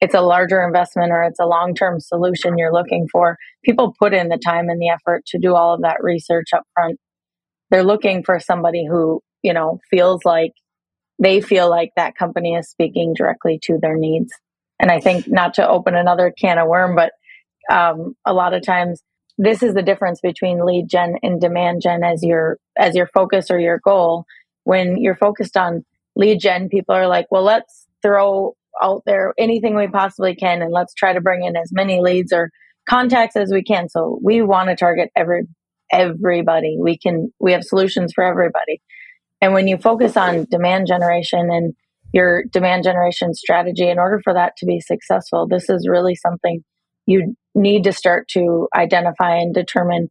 it's 0.00 0.14
a 0.14 0.20
larger 0.20 0.62
investment 0.64 1.10
or 1.10 1.24
it's 1.24 1.40
a 1.40 1.46
long 1.46 1.74
term 1.74 1.98
solution 1.98 2.56
you're 2.56 2.72
looking 2.72 3.08
for. 3.10 3.36
People 3.64 3.94
put 3.98 4.14
in 4.14 4.28
the 4.28 4.38
time 4.38 4.68
and 4.68 4.80
the 4.80 4.88
effort 4.88 5.26
to 5.26 5.38
do 5.38 5.54
all 5.54 5.74
of 5.74 5.82
that 5.82 5.96
research 6.00 6.48
up 6.54 6.62
front. 6.74 6.98
They're 7.70 7.84
looking 7.84 8.22
for 8.22 8.38
somebody 8.38 8.86
who 8.86 9.20
you 9.42 9.52
know 9.52 9.78
feels 9.90 10.24
like 10.24 10.52
they 11.18 11.40
feel 11.40 11.68
like 11.68 11.90
that 11.96 12.16
company 12.16 12.54
is 12.54 12.68
speaking 12.68 13.14
directly 13.14 13.58
to 13.64 13.78
their 13.80 13.96
needs. 13.96 14.32
And 14.80 14.90
I 14.90 15.00
think 15.00 15.26
not 15.28 15.54
to 15.54 15.68
open 15.68 15.94
another 15.94 16.32
can 16.36 16.58
of 16.58 16.68
worm, 16.68 16.94
but 16.94 17.12
um, 17.70 18.14
a 18.24 18.32
lot 18.32 18.54
of 18.54 18.62
times 18.62 19.02
this 19.36 19.62
is 19.62 19.74
the 19.74 19.82
difference 19.82 20.20
between 20.20 20.64
lead 20.64 20.88
gen 20.88 21.16
and 21.22 21.40
demand 21.40 21.82
gen 21.82 22.02
as 22.02 22.22
your 22.22 22.58
as 22.76 22.94
your 22.94 23.08
focus 23.08 23.50
or 23.50 23.58
your 23.58 23.78
goal. 23.78 24.24
When 24.64 24.96
you're 24.98 25.16
focused 25.16 25.56
on 25.56 25.84
lead 26.16 26.40
gen, 26.40 26.68
people 26.68 26.94
are 26.94 27.06
like, 27.08 27.26
well, 27.30 27.44
let's 27.44 27.86
throw 28.02 28.54
out 28.82 29.02
there 29.06 29.34
anything 29.38 29.74
we 29.76 29.88
possibly 29.88 30.34
can 30.34 30.62
and 30.62 30.72
let's 30.72 30.94
try 30.94 31.12
to 31.12 31.20
bring 31.20 31.44
in 31.44 31.56
as 31.56 31.72
many 31.72 32.00
leads 32.00 32.32
or 32.32 32.50
contacts 32.88 33.36
as 33.36 33.50
we 33.52 33.62
can. 33.62 33.88
So 33.88 34.18
we 34.22 34.42
want 34.42 34.68
to 34.68 34.76
target 34.76 35.10
every 35.16 35.46
everybody. 35.92 36.76
We 36.80 36.98
can 36.98 37.32
we 37.40 37.52
have 37.52 37.64
solutions 37.64 38.12
for 38.14 38.24
everybody. 38.24 38.80
And 39.40 39.52
when 39.52 39.68
you 39.68 39.76
focus 39.76 40.16
on 40.16 40.46
demand 40.50 40.86
generation 40.86 41.50
and 41.50 41.74
your 42.12 42.44
demand 42.44 42.84
generation 42.84 43.34
strategy, 43.34 43.88
in 43.88 43.98
order 43.98 44.20
for 44.22 44.34
that 44.34 44.56
to 44.58 44.66
be 44.66 44.80
successful, 44.80 45.46
this 45.46 45.68
is 45.68 45.86
really 45.88 46.14
something 46.14 46.64
you 47.06 47.36
need 47.54 47.84
to 47.84 47.92
start 47.92 48.28
to 48.28 48.68
identify 48.74 49.36
and 49.36 49.54
determine 49.54 50.08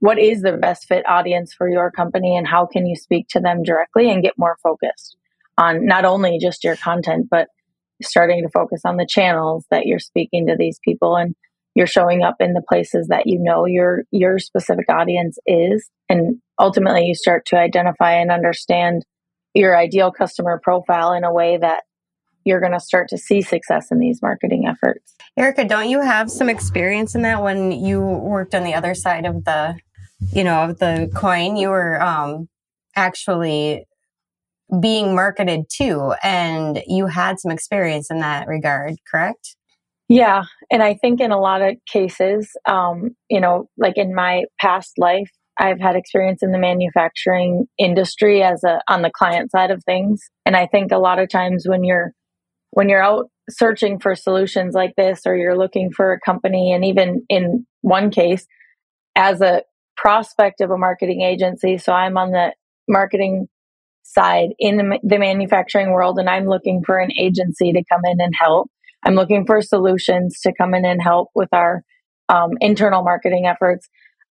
what 0.00 0.18
is 0.18 0.42
the 0.42 0.52
best 0.52 0.86
fit 0.86 1.08
audience 1.08 1.54
for 1.54 1.68
your 1.68 1.90
company 1.90 2.36
and 2.36 2.46
how 2.46 2.66
can 2.66 2.86
you 2.86 2.96
speak 2.96 3.26
to 3.28 3.40
them 3.40 3.62
directly 3.62 4.10
and 4.10 4.22
get 4.22 4.34
more 4.36 4.58
focused 4.62 5.16
on 5.56 5.86
not 5.86 6.04
only 6.04 6.38
just 6.38 6.64
your 6.64 6.76
content, 6.76 7.28
but 7.30 7.48
starting 8.02 8.42
to 8.42 8.50
focus 8.50 8.82
on 8.84 8.96
the 8.96 9.06
channels 9.08 9.64
that 9.70 9.86
you're 9.86 9.98
speaking 9.98 10.46
to 10.46 10.56
these 10.58 10.78
people 10.84 11.16
and 11.16 11.34
you're 11.74 11.86
showing 11.86 12.22
up 12.22 12.36
in 12.40 12.52
the 12.52 12.62
places 12.68 13.08
that 13.08 13.26
you 13.26 13.38
know 13.38 13.64
your 13.66 14.04
your 14.10 14.38
specific 14.38 14.88
audience 14.88 15.38
is 15.46 15.88
and 16.08 16.40
ultimately 16.58 17.06
you 17.06 17.14
start 17.14 17.46
to 17.46 17.58
identify 17.58 18.12
and 18.12 18.30
understand 18.30 19.04
your 19.54 19.76
ideal 19.76 20.10
customer 20.10 20.60
profile 20.62 21.12
in 21.12 21.24
a 21.24 21.32
way 21.32 21.56
that 21.56 21.84
you're 22.44 22.60
going 22.60 22.72
to 22.72 22.80
start 22.80 23.08
to 23.08 23.18
see 23.18 23.40
success 23.40 23.90
in 23.90 23.98
these 23.98 24.20
marketing 24.20 24.66
efforts. 24.66 25.14
Erica, 25.36 25.64
don't 25.64 25.88
you 25.88 26.00
have 26.00 26.30
some 26.30 26.48
experience 26.48 27.14
in 27.14 27.22
that 27.22 27.42
when 27.42 27.72
you 27.72 28.00
worked 28.00 28.54
on 28.54 28.64
the 28.64 28.74
other 28.74 28.94
side 28.94 29.24
of 29.24 29.44
the, 29.44 29.78
you 30.32 30.44
know, 30.44 30.64
of 30.64 30.78
the 30.78 31.10
coin? 31.14 31.56
You 31.56 31.70
were 31.70 32.00
um, 32.02 32.48
actually 32.94 33.86
being 34.80 35.14
marketed 35.14 35.68
to, 35.78 36.14
and 36.22 36.82
you 36.86 37.06
had 37.06 37.38
some 37.38 37.50
experience 37.50 38.10
in 38.10 38.20
that 38.20 38.46
regard, 38.46 38.94
correct? 39.10 39.56
Yeah, 40.08 40.44
and 40.70 40.82
I 40.82 40.94
think 40.94 41.20
in 41.20 41.32
a 41.32 41.40
lot 41.40 41.62
of 41.62 41.76
cases, 41.90 42.50
um, 42.66 43.16
you 43.30 43.40
know, 43.40 43.68
like 43.78 43.96
in 43.96 44.14
my 44.14 44.44
past 44.60 44.98
life, 44.98 45.30
I've 45.58 45.80
had 45.80 45.96
experience 45.96 46.42
in 46.42 46.52
the 46.52 46.58
manufacturing 46.58 47.66
industry 47.78 48.42
as 48.42 48.64
a 48.64 48.80
on 48.88 49.02
the 49.02 49.10
client 49.10 49.50
side 49.50 49.70
of 49.70 49.82
things, 49.84 50.20
and 50.44 50.56
I 50.56 50.66
think 50.66 50.92
a 50.92 50.98
lot 50.98 51.18
of 51.18 51.28
times 51.28 51.64
when 51.66 51.84
you're 51.84 52.12
when 52.70 52.88
you're 52.88 53.02
out 53.02 53.30
searching 53.48 54.00
for 54.00 54.14
solutions 54.14 54.74
like 54.74 54.94
this, 54.96 55.22
or 55.26 55.36
you're 55.36 55.56
looking 55.56 55.90
for 55.92 56.12
a 56.12 56.20
company, 56.20 56.72
and 56.72 56.84
even 56.84 57.24
in 57.28 57.66
one 57.82 58.10
case, 58.10 58.46
as 59.14 59.40
a 59.40 59.62
prospect 59.96 60.60
of 60.60 60.70
a 60.70 60.78
marketing 60.78 61.22
agency, 61.22 61.78
so 61.78 61.92
I'm 61.92 62.16
on 62.16 62.30
the 62.32 62.52
marketing 62.88 63.48
side 64.02 64.50
in 64.58 64.76
the, 64.76 64.98
the 65.02 65.18
manufacturing 65.18 65.92
world, 65.92 66.18
and 66.18 66.28
I'm 66.28 66.46
looking 66.46 66.82
for 66.84 66.98
an 66.98 67.12
agency 67.18 67.72
to 67.72 67.82
come 67.90 68.02
in 68.04 68.20
and 68.20 68.34
help. 68.38 68.70
I'm 69.04 69.14
looking 69.14 69.46
for 69.46 69.60
solutions 69.62 70.40
to 70.40 70.52
come 70.56 70.74
in 70.74 70.84
and 70.84 71.02
help 71.02 71.28
with 71.34 71.50
our 71.52 71.82
um, 72.28 72.52
internal 72.60 73.02
marketing 73.02 73.46
efforts. 73.46 73.88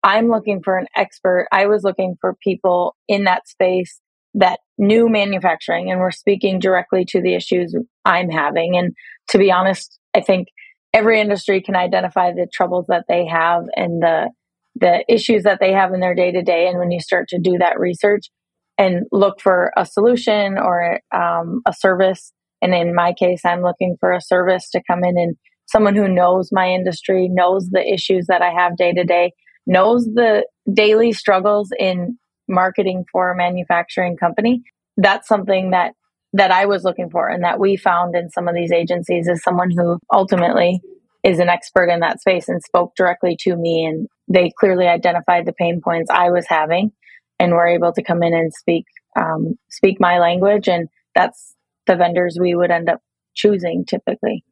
I'm 0.07 0.29
looking 0.29 0.63
for 0.63 0.79
an 0.79 0.87
expert. 0.95 1.49
I 1.51 1.67
was 1.67 1.83
looking 1.83 2.15
for 2.21 2.37
people 2.41 2.95
in 3.09 3.25
that 3.25 3.49
space 3.49 4.01
that 4.35 4.61
knew 4.79 5.09
manufacturing 5.09 5.91
and 5.91 5.99
were 5.99 6.13
speaking 6.13 6.61
directly 6.61 7.05
to 7.07 7.21
the 7.21 7.35
issues 7.35 7.75
I'm 8.05 8.31
having. 8.31 8.77
And 8.77 8.95
to 9.31 9.39
be 9.39 9.51
honest, 9.51 9.99
I 10.15 10.21
think 10.21 10.47
every 10.95 11.21
industry 11.21 11.61
can 11.61 11.75
identify 11.75 12.31
the 12.31 12.47
troubles 12.53 12.87
that 12.87 13.07
they 13.09 13.27
have 13.27 13.65
and 13.75 14.01
the 14.01 14.31
the 14.79 15.05
issues 15.09 15.43
that 15.43 15.59
they 15.59 15.73
have 15.73 15.93
in 15.93 16.01
their 16.01 16.15
day 16.15 16.31
to 16.31 16.43
day. 16.43 16.69
And 16.69 16.79
when 16.79 16.93
you 16.93 17.01
start 17.01 17.29
to 17.31 17.41
do 17.41 17.59
that 17.59 17.81
research 17.81 18.31
and 18.79 19.07
look 19.11 19.41
for 19.41 19.73
a 19.77 19.87
solution 19.87 20.57
or 20.59 21.01
um, 21.13 21.63
a 21.67 21.73
service, 21.73 22.31
and 22.63 22.75
in 22.75 22.95
my 22.95 23.13
case, 23.13 23.41
I'm 23.45 23.63
looking 23.63 23.97
for 23.99 24.13
a 24.13 24.21
service 24.21 24.69
to 24.71 24.83
come 24.87 25.03
in 25.03 25.19
and 25.19 25.35
someone 25.65 25.97
who 25.97 26.07
knows 26.07 26.51
my 26.53 26.69
industry, 26.69 27.29
knows 27.29 27.71
the 27.71 27.83
issues 27.83 28.27
that 28.27 28.43
I 28.43 28.51
have 28.51 28.77
day 28.77 28.93
to 28.93 29.03
day, 29.03 29.33
knows 29.67 30.05
the 30.05 30.47
daily 30.73 31.13
struggles 31.13 31.71
in 31.79 32.19
marketing 32.49 33.05
for 33.11 33.31
a 33.31 33.37
manufacturing 33.37 34.17
company. 34.17 34.63
That's 34.97 35.29
something 35.29 35.71
that 35.71 35.93
that 36.33 36.51
I 36.51 36.67
was 36.67 36.85
looking 36.85 37.09
for 37.09 37.29
and 37.29 37.45
that 37.45 37.59
we 37.59 37.77
found 37.77 38.15
in 38.15 38.31
some 38.31 38.47
of 38.47 38.55
these 38.55 38.73
agencies 38.73 39.27
is 39.27 39.43
someone 39.43 39.71
who 39.71 39.99
ultimately 40.13 40.81
is 41.25 41.39
an 41.39 41.49
expert 41.49 41.89
in 41.89 42.01
that 42.01 42.21
space 42.21 42.49
and 42.49 42.63
spoke 42.63 42.95
directly 42.95 43.37
to 43.41 43.57
me 43.57 43.87
and 43.87 44.07
they 44.29 44.51
clearly 44.59 44.87
identified 44.87 45.47
the 45.47 45.53
pain 45.53 45.81
points 45.83 46.11
I 46.11 46.31
was 46.31 46.45
having 46.47 46.93
and 47.39 47.53
were 47.53 47.67
able 47.67 47.93
to 47.93 48.03
come 48.03 48.23
in 48.23 48.35
and 48.35 48.53
speak 48.53 48.85
um, 49.17 49.55
speak 49.71 49.99
my 49.99 50.19
language 50.19 50.69
and 50.69 50.89
that's 51.15 51.55
the 51.87 51.97
vendors 51.97 52.37
we 52.39 52.55
would 52.55 52.71
end 52.71 52.89
up 52.89 53.01
choosing 53.35 53.85
typically. 53.87 54.45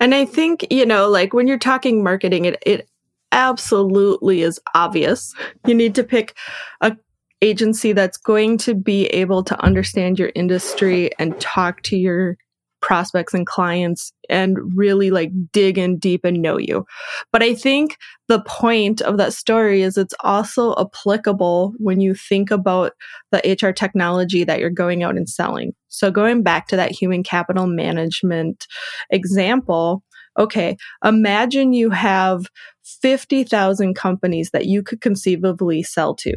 And 0.00 0.14
I 0.14 0.24
think, 0.24 0.66
you 0.70 0.86
know, 0.86 1.08
like 1.08 1.32
when 1.32 1.46
you're 1.46 1.58
talking 1.58 2.02
marketing, 2.02 2.46
it, 2.46 2.62
it 2.64 2.88
absolutely 3.32 4.42
is 4.42 4.60
obvious. 4.74 5.34
You 5.66 5.74
need 5.74 5.94
to 5.96 6.04
pick 6.04 6.36
a 6.80 6.96
agency 7.42 7.92
that's 7.92 8.16
going 8.18 8.56
to 8.56 8.74
be 8.74 9.06
able 9.06 9.42
to 9.42 9.60
understand 9.64 10.18
your 10.18 10.30
industry 10.36 11.10
and 11.18 11.38
talk 11.40 11.82
to 11.82 11.96
your 11.96 12.36
prospects 12.80 13.32
and 13.32 13.46
clients 13.46 14.12
and 14.28 14.58
really 14.76 15.10
like 15.10 15.30
dig 15.52 15.78
in 15.78 15.98
deep 15.98 16.24
and 16.24 16.42
know 16.42 16.58
you. 16.58 16.84
But 17.32 17.42
I 17.42 17.54
think 17.54 17.96
the 18.28 18.42
point 18.42 19.00
of 19.00 19.16
that 19.16 19.32
story 19.32 19.82
is 19.82 19.96
it's 19.96 20.14
also 20.22 20.74
applicable 20.76 21.74
when 21.78 22.00
you 22.00 22.14
think 22.14 22.50
about 22.50 22.92
the 23.30 23.58
HR 23.60 23.72
technology 23.72 24.44
that 24.44 24.58
you're 24.58 24.70
going 24.70 25.02
out 25.02 25.16
and 25.16 25.28
selling. 25.28 25.72
So 25.88 26.10
going 26.10 26.42
back 26.42 26.66
to 26.68 26.76
that 26.76 26.90
human 26.90 27.22
capital 27.22 27.66
management 27.66 28.66
example, 29.10 30.02
okay, 30.38 30.76
imagine 31.04 31.72
you 31.72 31.90
have 31.90 32.46
50,000 32.82 33.94
companies 33.94 34.50
that 34.50 34.66
you 34.66 34.82
could 34.82 35.00
conceivably 35.00 35.82
sell 35.82 36.14
to. 36.16 36.34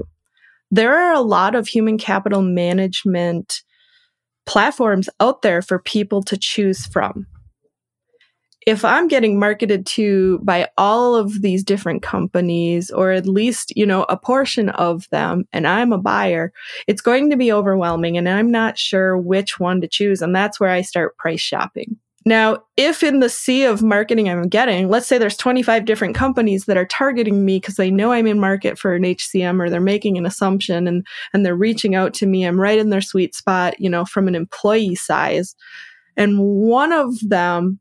There 0.71 0.93
are 0.93 1.13
a 1.13 1.21
lot 1.21 1.55
of 1.55 1.67
human 1.67 1.97
capital 1.97 2.41
management 2.41 3.61
platforms 4.45 5.09
out 5.19 5.41
there 5.41 5.61
for 5.61 5.79
people 5.79 6.23
to 6.23 6.37
choose 6.37 6.85
from. 6.85 7.27
If 8.65 8.83
I'm 8.83 9.07
getting 9.07 9.37
marketed 9.37 9.85
to 9.87 10.39
by 10.39 10.67
all 10.75 11.15
of 11.15 11.43
these 11.43 11.63
different 11.63 12.01
companies, 12.01 12.89
or 12.89 13.11
at 13.11 13.27
least, 13.27 13.71
you 13.75 13.85
know, 13.85 14.07
a 14.09 14.17
portion 14.17 14.69
of 14.69 15.07
them, 15.11 15.45
and 15.53 15.67
I'm 15.67 15.93
a 15.93 15.99
buyer, 15.99 16.51
it's 16.87 17.01
going 17.01 17.29
to 17.29 17.37
be 17.37 17.51
overwhelming 17.51 18.17
and 18.17 18.27
I'm 18.27 18.49
not 18.49 18.79
sure 18.79 19.19
which 19.19 19.59
one 19.59 19.81
to 19.81 19.87
choose. 19.87 20.19
And 20.21 20.35
that's 20.35 20.59
where 20.59 20.71
I 20.71 20.81
start 20.81 21.15
price 21.17 21.41
shopping. 21.41 21.97
Now, 22.27 22.57
if 22.75 23.03
in 23.03 23.19
the 23.19 23.29
sea 23.29 23.65
of 23.65 23.83
marketing 23.83 24.27
I'm 24.27 24.49
getting, 24.49 24.89
let's 24.89 25.05
say 25.05 25.19
there's 25.19 25.37
25 25.37 25.85
different 25.85 26.15
companies 26.15 26.65
that 26.65 26.77
are 26.77 26.85
targeting 26.85 27.45
me 27.45 27.57
because 27.57 27.75
they 27.75 27.91
know 27.91 28.11
I'm 28.11 28.25
in 28.25 28.39
market 28.39 28.79
for 28.79 28.95
an 28.95 29.03
HCM 29.03 29.61
or 29.61 29.69
they're 29.69 29.79
making 29.79 30.17
an 30.17 30.25
assumption 30.25 30.87
and, 30.87 31.05
and 31.33 31.45
they're 31.45 31.55
reaching 31.55 31.93
out 31.93 32.15
to 32.15 32.25
me, 32.25 32.43
I'm 32.43 32.59
right 32.59 32.79
in 32.79 32.89
their 32.89 33.01
sweet 33.01 33.35
spot, 33.35 33.79
you 33.79 33.89
know, 33.89 34.05
from 34.05 34.27
an 34.27 34.33
employee 34.33 34.95
size. 34.95 35.55
And 36.17 36.39
one 36.39 36.91
of 36.91 37.13
them, 37.21 37.79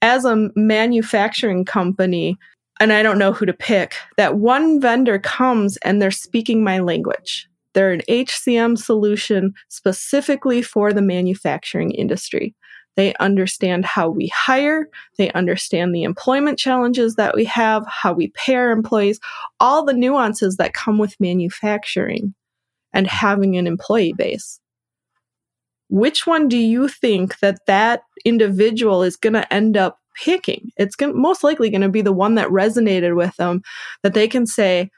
as 0.00 0.24
a 0.24 0.50
manufacturing 0.54 1.64
company, 1.64 2.38
and 2.78 2.92
I 2.92 3.02
don't 3.02 3.18
know 3.18 3.32
who 3.32 3.46
to 3.46 3.52
pick, 3.52 3.96
that 4.16 4.36
one 4.36 4.80
vendor 4.80 5.18
comes 5.18 5.76
and 5.78 6.00
they're 6.00 6.12
speaking 6.12 6.62
my 6.62 6.78
language. 6.78 7.48
They're 7.72 7.92
an 7.92 8.02
HCM 8.08 8.78
solution 8.78 9.54
specifically 9.68 10.62
for 10.62 10.92
the 10.92 11.02
manufacturing 11.02 11.90
industry. 11.90 12.54
They 12.96 13.14
understand 13.20 13.84
how 13.84 14.08
we 14.08 14.28
hire. 14.28 14.88
They 15.18 15.30
understand 15.32 15.94
the 15.94 16.02
employment 16.02 16.58
challenges 16.58 17.14
that 17.16 17.34
we 17.34 17.44
have, 17.44 17.86
how 17.86 18.12
we 18.12 18.32
pay 18.34 18.54
our 18.54 18.70
employees, 18.70 19.20
all 19.60 19.84
the 19.84 19.92
nuances 19.92 20.56
that 20.56 20.74
come 20.74 20.98
with 20.98 21.20
manufacturing 21.20 22.34
and 22.92 23.06
having 23.06 23.56
an 23.56 23.66
employee 23.66 24.14
base. 24.14 24.58
Which 25.88 26.26
one 26.26 26.48
do 26.48 26.56
you 26.56 26.88
think 26.88 27.38
that 27.40 27.60
that 27.66 28.02
individual 28.24 29.02
is 29.02 29.16
going 29.16 29.34
to 29.34 29.52
end 29.52 29.76
up 29.76 29.98
picking? 30.16 30.70
It's 30.76 30.96
going 30.96 31.20
most 31.20 31.44
likely 31.44 31.70
going 31.70 31.82
to 31.82 31.88
be 31.88 32.02
the 32.02 32.12
one 32.12 32.34
that 32.36 32.48
resonated 32.48 33.14
with 33.14 33.36
them 33.36 33.62
that 34.02 34.14
they 34.14 34.26
can 34.26 34.46
say, 34.46 34.90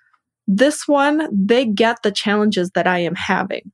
this 0.46 0.88
one, 0.88 1.28
they 1.30 1.66
get 1.66 2.02
the 2.02 2.12
challenges 2.12 2.70
that 2.70 2.86
I 2.86 3.00
am 3.00 3.14
having. 3.14 3.70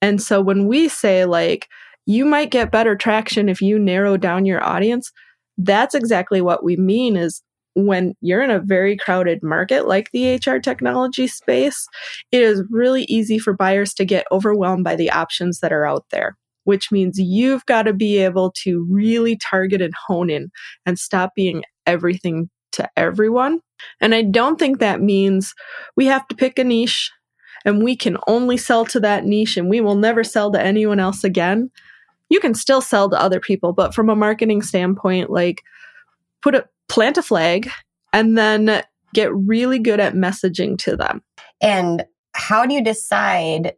And 0.00 0.22
so 0.22 0.40
when 0.40 0.68
we 0.68 0.88
say 0.88 1.24
like, 1.24 1.68
you 2.06 2.24
might 2.24 2.50
get 2.50 2.72
better 2.72 2.96
traction 2.96 3.48
if 3.48 3.60
you 3.60 3.78
narrow 3.78 4.16
down 4.16 4.44
your 4.44 4.62
audience. 4.64 5.10
That's 5.58 5.94
exactly 5.94 6.40
what 6.40 6.64
we 6.64 6.76
mean 6.76 7.16
is 7.16 7.42
when 7.74 8.14
you're 8.20 8.42
in 8.42 8.50
a 8.50 8.60
very 8.60 8.96
crowded 8.96 9.42
market 9.42 9.86
like 9.86 10.10
the 10.12 10.34
HR 10.34 10.58
technology 10.58 11.26
space, 11.26 11.86
it 12.30 12.42
is 12.42 12.62
really 12.70 13.04
easy 13.04 13.38
for 13.38 13.54
buyers 13.54 13.94
to 13.94 14.04
get 14.04 14.26
overwhelmed 14.30 14.84
by 14.84 14.96
the 14.96 15.10
options 15.10 15.60
that 15.60 15.72
are 15.72 15.86
out 15.86 16.04
there, 16.10 16.36
which 16.64 16.92
means 16.92 17.18
you've 17.18 17.64
got 17.66 17.82
to 17.82 17.92
be 17.92 18.18
able 18.18 18.52
to 18.62 18.86
really 18.90 19.36
target 19.36 19.80
and 19.80 19.94
hone 20.06 20.28
in 20.28 20.50
and 20.84 20.98
stop 20.98 21.30
being 21.34 21.62
everything 21.86 22.50
to 22.72 22.88
everyone. 22.96 23.60
And 24.00 24.14
I 24.14 24.22
don't 24.22 24.58
think 24.58 24.78
that 24.78 25.00
means 25.00 25.54
we 25.96 26.06
have 26.06 26.26
to 26.28 26.36
pick 26.36 26.58
a 26.58 26.64
niche 26.64 27.10
and 27.64 27.82
we 27.82 27.96
can 27.96 28.16
only 28.26 28.56
sell 28.56 28.84
to 28.86 29.00
that 29.00 29.24
niche 29.24 29.56
and 29.56 29.68
we 29.68 29.80
will 29.80 29.94
never 29.94 30.24
sell 30.24 30.50
to 30.52 30.60
anyone 30.60 31.00
else 31.00 31.24
again 31.24 31.70
you 32.32 32.40
can 32.40 32.54
still 32.54 32.80
sell 32.80 33.10
to 33.10 33.20
other 33.20 33.38
people, 33.38 33.74
but 33.74 33.94
from 33.94 34.08
a 34.08 34.16
marketing 34.16 34.62
standpoint, 34.62 35.28
like 35.28 35.62
put 36.40 36.54
a 36.54 36.66
plant 36.88 37.18
a 37.18 37.22
flag 37.22 37.68
and 38.14 38.38
then 38.38 38.82
get 39.12 39.34
really 39.34 39.78
good 39.78 40.00
at 40.00 40.14
messaging 40.14 40.78
to 40.78 40.96
them. 40.96 41.22
And 41.60 42.06
how 42.34 42.64
do 42.64 42.72
you 42.74 42.82
decide 42.82 43.74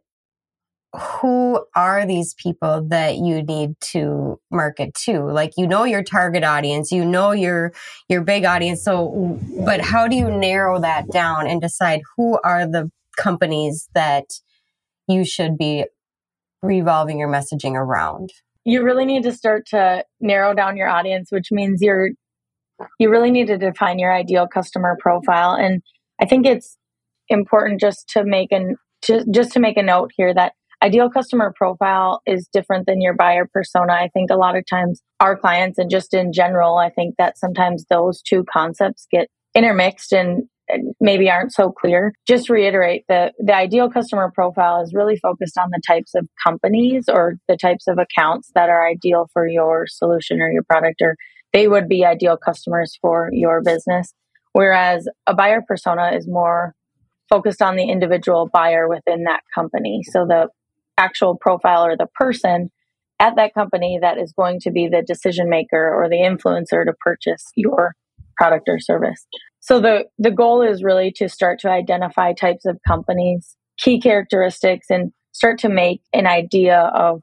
who 0.95 1.65
are 1.75 2.05
these 2.05 2.33
people 2.35 2.87
that 2.87 3.17
you 3.17 3.43
need 3.43 3.77
to 3.81 4.39
market 4.49 4.93
to? 4.93 5.19
Like 5.25 5.51
you 5.57 5.67
know 5.67 5.83
your 5.83 6.01
target 6.01 6.45
audience, 6.45 6.93
you 6.93 7.03
know 7.03 7.31
your 7.31 7.73
your 8.07 8.21
big 8.21 8.45
audience. 8.45 8.81
So 8.81 9.37
but 9.65 9.81
how 9.81 10.07
do 10.07 10.15
you 10.15 10.31
narrow 10.31 10.79
that 10.79 11.11
down 11.11 11.45
and 11.45 11.59
decide 11.59 12.03
who 12.15 12.39
are 12.45 12.65
the 12.65 12.89
companies 13.17 13.89
that 13.93 14.39
you 15.09 15.25
should 15.25 15.57
be 15.57 15.83
revolving 16.61 17.19
your 17.19 17.29
messaging 17.29 17.73
around? 17.73 18.31
You 18.65 18.83
really 18.83 19.05
need 19.05 19.23
to 19.23 19.31
start 19.31 19.67
to 19.67 20.03
narrow 20.19 20.53
down 20.53 20.75
your 20.75 20.89
audience, 20.89 21.31
which 21.31 21.51
means 21.51 21.81
you're 21.81 22.09
you 22.99 23.09
really 23.09 23.31
need 23.31 23.47
to 23.47 23.57
define 23.57 23.99
your 23.99 24.13
ideal 24.13 24.47
customer 24.47 24.97
profile 24.99 25.53
and 25.53 25.81
I 26.21 26.25
think 26.25 26.45
it's 26.45 26.77
important 27.29 27.81
just 27.81 28.09
to 28.09 28.23
make 28.23 28.51
an 28.51 28.75
just, 29.01 29.27
just 29.31 29.51
to 29.53 29.59
make 29.59 29.77
a 29.77 29.83
note 29.83 30.11
here 30.15 30.33
that 30.33 30.53
ideal 30.81 31.09
customer 31.09 31.53
profile 31.55 32.21
is 32.25 32.47
different 32.51 32.85
than 32.85 33.01
your 33.01 33.13
buyer 33.13 33.47
persona. 33.51 33.93
I 33.93 34.09
think 34.13 34.29
a 34.29 34.35
lot 34.35 34.55
of 34.55 34.65
times 34.65 35.01
our 35.19 35.37
clients 35.37 35.77
and 35.77 35.89
just 35.89 36.13
in 36.13 36.33
general, 36.33 36.77
I 36.77 36.89
think 36.89 37.15
that 37.17 37.37
sometimes 37.37 37.85
those 37.89 38.21
two 38.21 38.43
concepts 38.51 39.07
get 39.11 39.27
intermixed 39.53 40.11
and 40.11 40.43
maybe 40.99 41.29
aren't 41.29 41.53
so 41.53 41.71
clear. 41.71 42.13
Just 42.27 42.49
reiterate 42.49 43.05
that 43.07 43.33
the 43.39 43.55
ideal 43.55 43.89
customer 43.89 44.31
profile 44.33 44.81
is 44.81 44.93
really 44.93 45.17
focused 45.17 45.57
on 45.57 45.69
the 45.71 45.81
types 45.85 46.15
of 46.15 46.27
companies 46.43 47.05
or 47.07 47.35
the 47.47 47.57
types 47.57 47.87
of 47.87 47.97
accounts 47.97 48.51
that 48.55 48.69
are 48.69 48.87
ideal 48.87 49.29
for 49.33 49.47
your 49.47 49.85
solution 49.87 50.41
or 50.41 50.51
your 50.51 50.63
product 50.63 51.01
or 51.01 51.15
they 51.53 51.67
would 51.67 51.87
be 51.87 52.03
ideal 52.03 52.35
customers 52.35 52.97
for 53.01 53.29
your 53.31 53.61
business. 53.61 54.13
Whereas 54.53 55.07
a 55.27 55.33
buyer 55.33 55.61
persona 55.65 56.11
is 56.15 56.27
more 56.27 56.73
focused 57.29 57.61
on 57.61 57.75
the 57.75 57.89
individual 57.89 58.49
buyer 58.51 58.87
within 58.87 59.23
that 59.23 59.41
company. 59.53 60.01
So 60.11 60.25
the 60.25 60.49
actual 60.97 61.37
profile 61.37 61.85
or 61.85 61.97
the 61.97 62.07
person 62.15 62.71
at 63.19 63.35
that 63.37 63.53
company 63.53 63.99
that 64.01 64.17
is 64.17 64.33
going 64.33 64.59
to 64.61 64.71
be 64.71 64.87
the 64.87 65.01
decision 65.01 65.49
maker 65.49 65.93
or 65.93 66.09
the 66.09 66.17
influencer 66.17 66.85
to 66.85 66.93
purchase 66.99 67.45
your 67.55 67.95
product 68.37 68.67
or 68.67 68.79
service. 68.79 69.25
So 69.65 69.79
the 69.79 70.05
the 70.19 70.29
goal 70.29 70.61
is 70.61 70.83
really 70.83 71.11
to 71.15 71.27
start 71.27 71.59
to 71.61 71.71
identify 71.71 72.33
types 72.33 72.65
of 72.65 72.77
companies, 72.87 73.57
key 73.79 73.99
characteristics 73.99 74.87
and 74.91 75.11
start 75.31 75.57
to 75.59 75.69
make 75.69 76.01
an 76.13 76.27
idea 76.27 76.91
of 76.93 77.21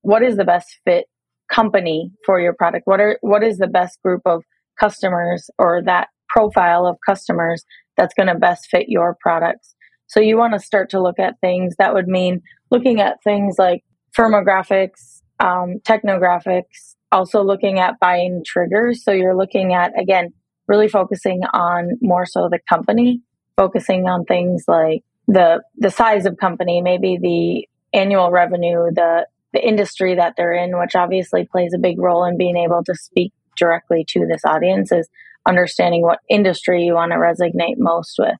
what 0.00 0.22
is 0.22 0.38
the 0.38 0.46
best 0.46 0.78
fit 0.86 1.04
company 1.52 2.10
for 2.24 2.40
your 2.40 2.54
product. 2.54 2.86
What 2.86 3.00
are 3.00 3.18
what 3.20 3.44
is 3.44 3.58
the 3.58 3.66
best 3.66 4.00
group 4.02 4.22
of 4.24 4.44
customers 4.80 5.50
or 5.58 5.82
that 5.84 6.08
profile 6.30 6.86
of 6.86 6.96
customers 7.06 7.62
that's 7.98 8.14
going 8.14 8.28
to 8.28 8.34
best 8.34 8.68
fit 8.70 8.88
your 8.88 9.18
products. 9.20 9.74
So 10.06 10.20
you 10.20 10.38
want 10.38 10.54
to 10.54 10.60
start 10.60 10.88
to 10.90 11.02
look 11.02 11.18
at 11.18 11.38
things 11.42 11.74
that 11.78 11.92
would 11.92 12.08
mean 12.08 12.40
looking 12.70 13.02
at 13.02 13.22
things 13.22 13.56
like 13.58 13.84
firmographics, 14.16 15.20
um, 15.38 15.80
technographics, 15.86 16.94
also 17.12 17.42
looking 17.42 17.78
at 17.78 18.00
buying 18.00 18.42
triggers. 18.46 19.04
So 19.04 19.12
you're 19.12 19.36
looking 19.36 19.74
at, 19.74 19.92
again, 20.00 20.32
really 20.68 20.88
focusing 20.88 21.40
on 21.52 21.98
more 22.00 22.26
so 22.26 22.48
the 22.50 22.60
company, 22.68 23.20
focusing 23.56 24.06
on 24.06 24.24
things 24.24 24.64
like 24.68 25.02
the, 25.26 25.62
the 25.76 25.90
size 25.90 26.26
of 26.26 26.36
company, 26.36 26.80
maybe 26.82 27.18
the 27.20 27.98
annual 27.98 28.30
revenue, 28.30 28.90
the, 28.94 29.26
the 29.52 29.66
industry 29.66 30.14
that 30.14 30.34
they're 30.36 30.52
in, 30.52 30.78
which 30.78 30.94
obviously 30.94 31.46
plays 31.50 31.72
a 31.74 31.78
big 31.78 31.98
role 31.98 32.24
in 32.24 32.36
being 32.36 32.56
able 32.56 32.84
to 32.84 32.94
speak 32.94 33.32
directly 33.56 34.04
to 34.08 34.26
this 34.26 34.42
audience 34.44 34.92
is 34.92 35.08
understanding 35.46 36.02
what 36.02 36.20
industry 36.28 36.84
you 36.84 36.94
want 36.94 37.12
to 37.12 37.16
resonate 37.16 37.74
most 37.78 38.16
with. 38.18 38.36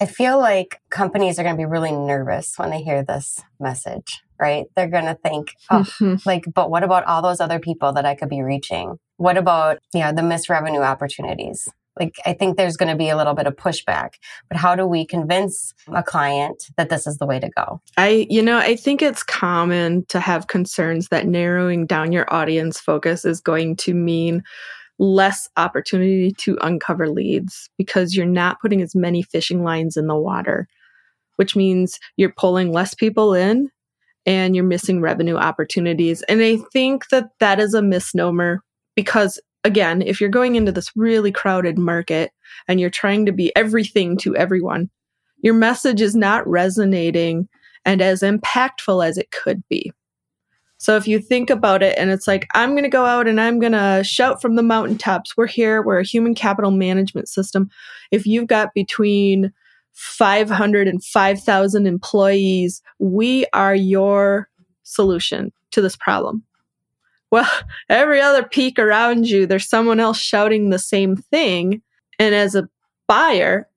I 0.00 0.06
feel 0.06 0.38
like 0.38 0.80
companies 0.90 1.38
are 1.38 1.42
going 1.42 1.54
to 1.54 1.60
be 1.60 1.66
really 1.66 1.92
nervous 1.92 2.54
when 2.56 2.70
they 2.70 2.82
hear 2.82 3.02
this 3.02 3.42
message, 3.58 4.22
right? 4.40 4.66
They're 4.74 4.88
going 4.88 5.04
to 5.04 5.18
think, 5.22 5.54
oh, 5.70 5.80
mm-hmm. 5.80 6.16
like, 6.24 6.44
but 6.52 6.70
what 6.70 6.82
about 6.82 7.04
all 7.04 7.22
those 7.22 7.40
other 7.40 7.58
people 7.58 7.92
that 7.92 8.06
I 8.06 8.14
could 8.14 8.28
be 8.28 8.42
reaching? 8.42 8.98
What 9.16 9.36
about, 9.36 9.78
you 9.92 10.00
know, 10.00 10.12
the 10.12 10.22
missed 10.22 10.48
revenue 10.48 10.80
opportunities? 10.80 11.68
Like, 11.98 12.16
I 12.24 12.32
think 12.32 12.56
there's 12.56 12.76
going 12.76 12.88
to 12.88 12.96
be 12.96 13.10
a 13.10 13.16
little 13.16 13.34
bit 13.34 13.46
of 13.46 13.56
pushback, 13.56 14.14
but 14.48 14.56
how 14.56 14.74
do 14.74 14.86
we 14.86 15.04
convince 15.04 15.74
a 15.92 16.02
client 16.02 16.64
that 16.76 16.88
this 16.88 17.06
is 17.06 17.18
the 17.18 17.26
way 17.26 17.38
to 17.40 17.50
go? 17.50 17.80
I, 17.96 18.26
you 18.30 18.42
know, 18.42 18.56
I 18.56 18.76
think 18.76 19.02
it's 19.02 19.22
common 19.22 20.06
to 20.06 20.20
have 20.20 20.46
concerns 20.46 21.08
that 21.08 21.26
narrowing 21.26 21.86
down 21.86 22.12
your 22.12 22.32
audience 22.32 22.80
focus 22.80 23.24
is 23.24 23.40
going 23.40 23.76
to 23.76 23.92
mean 23.92 24.42
less 24.98 25.48
opportunity 25.56 26.32
to 26.38 26.56
uncover 26.60 27.08
leads 27.08 27.68
because 27.76 28.14
you're 28.14 28.26
not 28.26 28.60
putting 28.60 28.80
as 28.80 28.94
many 28.94 29.22
fishing 29.22 29.64
lines 29.64 29.96
in 29.96 30.06
the 30.06 30.16
water, 30.16 30.68
which 31.36 31.56
means 31.56 31.98
you're 32.16 32.32
pulling 32.36 32.70
less 32.70 32.94
people 32.94 33.34
in 33.34 33.70
and 34.26 34.54
you're 34.54 34.64
missing 34.64 35.00
revenue 35.00 35.36
opportunities. 35.36 36.22
And 36.22 36.42
I 36.42 36.58
think 36.72 37.08
that 37.08 37.30
that 37.40 37.58
is 37.58 37.74
a 37.74 37.82
misnomer 37.82 38.62
because 38.94 39.40
again, 39.64 40.02
if 40.02 40.20
you're 40.20 40.30
going 40.30 40.56
into 40.56 40.72
this 40.72 40.90
really 40.96 41.32
crowded 41.32 41.78
market 41.78 42.32
and 42.68 42.80
you're 42.80 42.90
trying 42.90 43.26
to 43.26 43.32
be 43.32 43.54
everything 43.56 44.16
to 44.18 44.36
everyone, 44.36 44.90
your 45.42 45.54
message 45.54 46.00
is 46.00 46.14
not 46.14 46.46
resonating 46.46 47.48
and 47.84 48.02
as 48.02 48.22
impactful 48.22 49.06
as 49.06 49.16
it 49.16 49.30
could 49.30 49.62
be. 49.68 49.92
So 50.78 50.96
if 50.96 51.06
you 51.06 51.18
think 51.18 51.50
about 51.50 51.82
it 51.82 51.96
and 51.98 52.10
it's 52.10 52.26
like, 52.26 52.46
I'm 52.54 52.70
going 52.70 52.84
to 52.84 52.88
go 52.88 53.04
out 53.04 53.28
and 53.28 53.38
I'm 53.38 53.60
going 53.60 53.72
to 53.72 54.02
shout 54.02 54.40
from 54.40 54.56
the 54.56 54.62
mountaintops, 54.62 55.36
we're 55.36 55.46
here, 55.46 55.82
we're 55.82 56.00
a 56.00 56.04
human 56.04 56.34
capital 56.34 56.70
management 56.70 57.28
system. 57.28 57.68
If 58.10 58.26
you've 58.26 58.46
got 58.46 58.72
between 58.74 59.52
500 59.94 60.88
and 60.88 61.04
5,000 61.04 61.86
employees, 61.86 62.82
we 62.98 63.46
are 63.52 63.74
your 63.74 64.48
solution 64.82 65.52
to 65.72 65.80
this 65.80 65.96
problem. 65.96 66.44
Well, 67.30 67.50
every 67.88 68.20
other 68.20 68.42
peak 68.42 68.78
around 68.78 69.28
you, 69.28 69.46
there's 69.46 69.68
someone 69.68 70.00
else 70.00 70.18
shouting 70.18 70.70
the 70.70 70.78
same 70.78 71.16
thing. 71.16 71.82
And 72.18 72.34
as 72.34 72.54
a 72.54 72.68
buyer, 73.06 73.68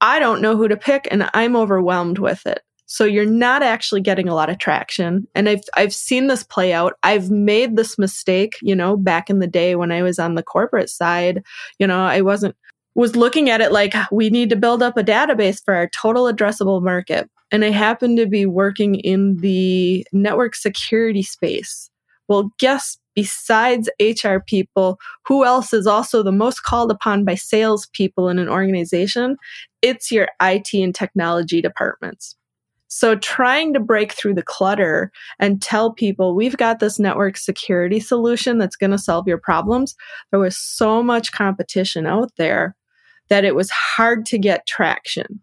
I 0.00 0.18
don't 0.18 0.40
know 0.40 0.56
who 0.56 0.68
to 0.68 0.76
pick 0.76 1.06
and 1.10 1.28
I'm 1.34 1.56
overwhelmed 1.56 2.18
with 2.18 2.46
it. 2.46 2.60
So 2.86 3.04
you're 3.04 3.24
not 3.24 3.62
actually 3.62 4.00
getting 4.00 4.28
a 4.28 4.34
lot 4.34 4.50
of 4.50 4.58
traction. 4.58 5.28
And 5.36 5.48
I've 5.48 5.62
I've 5.76 5.94
seen 5.94 6.26
this 6.26 6.42
play 6.42 6.72
out. 6.72 6.94
I've 7.04 7.30
made 7.30 7.76
this 7.76 7.96
mistake, 7.96 8.54
you 8.62 8.74
know, 8.74 8.96
back 8.96 9.30
in 9.30 9.38
the 9.38 9.46
day 9.46 9.76
when 9.76 9.92
I 9.92 10.02
was 10.02 10.18
on 10.18 10.34
the 10.34 10.42
corporate 10.42 10.90
side, 10.90 11.44
you 11.78 11.86
know, 11.86 12.00
I 12.00 12.20
wasn't 12.20 12.56
was 12.94 13.16
looking 13.16 13.50
at 13.50 13.60
it 13.60 13.72
like 13.72 13.94
we 14.10 14.30
need 14.30 14.50
to 14.50 14.56
build 14.56 14.82
up 14.82 14.96
a 14.96 15.04
database 15.04 15.62
for 15.64 15.74
our 15.74 15.88
total 15.88 16.24
addressable 16.24 16.82
market. 16.82 17.30
And 17.52 17.64
I 17.64 17.70
happened 17.70 18.18
to 18.18 18.26
be 18.26 18.46
working 18.46 18.96
in 18.96 19.36
the 19.38 20.06
network 20.12 20.54
security 20.54 21.22
space. 21.22 21.90
Well, 22.28 22.50
guess 22.58 22.96
besides 23.16 23.90
HR 24.00 24.38
people, 24.46 24.98
who 25.26 25.44
else 25.44 25.72
is 25.72 25.86
also 25.86 26.22
the 26.22 26.32
most 26.32 26.62
called 26.62 26.90
upon 26.90 27.24
by 27.24 27.34
salespeople 27.34 28.28
in 28.28 28.38
an 28.38 28.48
organization? 28.48 29.36
It's 29.82 30.12
your 30.12 30.28
IT 30.40 30.72
and 30.74 30.94
technology 30.94 31.60
departments. 31.60 32.36
So 32.92 33.14
trying 33.14 33.72
to 33.74 33.80
break 33.80 34.12
through 34.12 34.34
the 34.34 34.42
clutter 34.42 35.12
and 35.38 35.62
tell 35.62 35.92
people 35.92 36.34
we've 36.34 36.56
got 36.56 36.80
this 36.80 36.98
network 36.98 37.36
security 37.36 38.00
solution 38.00 38.58
that's 38.58 38.76
going 38.76 38.90
to 38.90 38.98
solve 38.98 39.28
your 39.28 39.38
problems. 39.38 39.94
There 40.30 40.40
was 40.40 40.56
so 40.56 41.00
much 41.02 41.30
competition 41.30 42.04
out 42.04 42.32
there 42.36 42.74
that 43.30 43.44
it 43.44 43.54
was 43.54 43.70
hard 43.70 44.26
to 44.26 44.38
get 44.38 44.66
traction. 44.66 45.40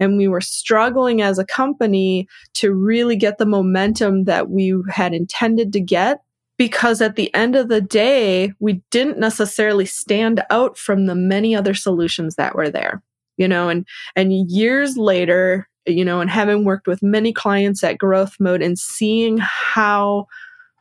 And 0.00 0.16
we 0.16 0.26
were 0.26 0.40
struggling 0.40 1.22
as 1.22 1.38
a 1.38 1.44
company 1.44 2.26
to 2.54 2.74
really 2.74 3.16
get 3.16 3.38
the 3.38 3.46
momentum 3.46 4.24
that 4.24 4.50
we 4.50 4.74
had 4.88 5.14
intended 5.14 5.72
to 5.74 5.80
get 5.80 6.20
because 6.56 7.00
at 7.00 7.16
the 7.16 7.32
end 7.34 7.56
of 7.56 7.68
the 7.68 7.80
day, 7.80 8.52
we 8.60 8.82
didn't 8.90 9.18
necessarily 9.18 9.86
stand 9.86 10.42
out 10.50 10.78
from 10.78 11.06
the 11.06 11.14
many 11.14 11.54
other 11.54 11.74
solutions 11.74 12.36
that 12.36 12.54
were 12.54 12.70
there. 12.70 13.02
You 13.36 13.48
know, 13.48 13.68
and, 13.68 13.84
and 14.14 14.32
years 14.48 14.96
later, 14.96 15.68
you 15.86 16.04
know, 16.04 16.20
and 16.20 16.30
having 16.30 16.64
worked 16.64 16.86
with 16.86 17.02
many 17.02 17.32
clients 17.32 17.82
at 17.82 17.98
growth 17.98 18.36
mode 18.38 18.62
and 18.62 18.78
seeing 18.78 19.38
how 19.38 20.26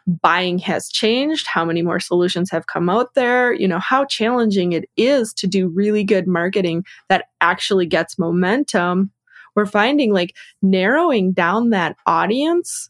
buying 0.08 0.58
has 0.60 0.90
changed, 0.90 1.48
how 1.48 1.64
many 1.64 1.82
more 1.82 2.00
solutions 2.00 2.50
have 2.52 2.68
come 2.68 2.90
out 2.90 3.14
there, 3.14 3.54
you 3.54 3.68
know, 3.68 3.80
how 3.80 4.06
challenging 4.06 4.74
it 4.74 4.86
is 4.98 5.34
to 5.36 5.48
do 5.48 5.68
really 5.68 6.04
good 6.04 6.28
marketing 6.28 6.84
that 7.10 7.26
actually 7.42 7.86
gets 7.86 8.20
momentum. 8.20 9.12
We're 9.56 9.66
finding 9.66 10.12
like 10.14 10.36
narrowing 10.62 11.32
down 11.32 11.70
that 11.70 11.96
audience 12.06 12.90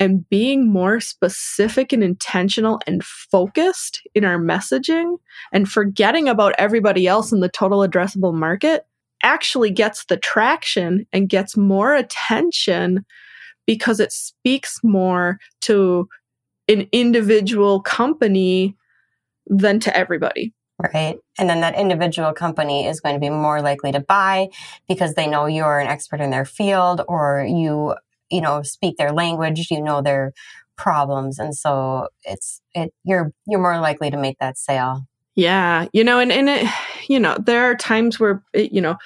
and 0.00 0.28
being 0.28 0.66
more 0.66 0.98
specific 0.98 1.92
and 1.92 2.02
intentional 2.02 2.80
and 2.86 3.04
focused 3.04 4.02
in 4.14 4.24
our 4.24 4.38
messaging 4.38 5.16
and 5.52 5.68
forgetting 5.70 6.28
about 6.28 6.54
everybody 6.58 7.06
else 7.06 7.30
in 7.30 7.40
the 7.40 7.48
total 7.48 7.80
addressable 7.80 8.34
market 8.34 8.84
actually 9.22 9.70
gets 9.70 10.04
the 10.06 10.16
traction 10.16 11.06
and 11.12 11.28
gets 11.28 11.56
more 11.56 11.94
attention 11.94 13.04
because 13.64 14.00
it 14.00 14.12
speaks 14.12 14.80
more 14.82 15.38
to 15.60 16.08
an 16.68 16.88
individual 16.92 17.80
company 17.80 18.76
than 19.46 19.80
to 19.80 19.96
everybody. 19.96 20.52
Right. 20.92 21.18
And 21.38 21.48
then 21.48 21.60
that 21.60 21.76
individual 21.76 22.32
company 22.32 22.86
is 22.86 23.00
going 23.00 23.14
to 23.14 23.20
be 23.20 23.30
more 23.30 23.62
likely 23.62 23.92
to 23.92 24.00
buy 24.00 24.48
because 24.88 25.14
they 25.14 25.28
know 25.28 25.46
you're 25.46 25.78
an 25.78 25.86
expert 25.86 26.20
in 26.20 26.30
their 26.30 26.44
field 26.44 27.02
or 27.06 27.46
you 27.48 27.94
you 28.32 28.40
know, 28.40 28.62
speak 28.62 28.96
their 28.96 29.12
language, 29.12 29.68
you 29.70 29.80
know 29.80 30.00
their 30.00 30.32
problems. 30.76 31.38
And 31.38 31.54
so 31.54 32.08
it's, 32.24 32.60
it, 32.74 32.92
you're, 33.04 33.30
you're 33.46 33.60
more 33.60 33.78
likely 33.78 34.10
to 34.10 34.16
make 34.16 34.38
that 34.38 34.58
sale. 34.58 35.06
Yeah. 35.36 35.86
You 35.92 36.02
know, 36.02 36.18
and, 36.18 36.32
and 36.32 36.48
it, 36.48 36.66
you 37.08 37.20
know, 37.20 37.36
there 37.38 37.64
are 37.64 37.76
times 37.76 38.18
where, 38.18 38.42
it, 38.54 38.72
you 38.72 38.80
know, 38.80 38.96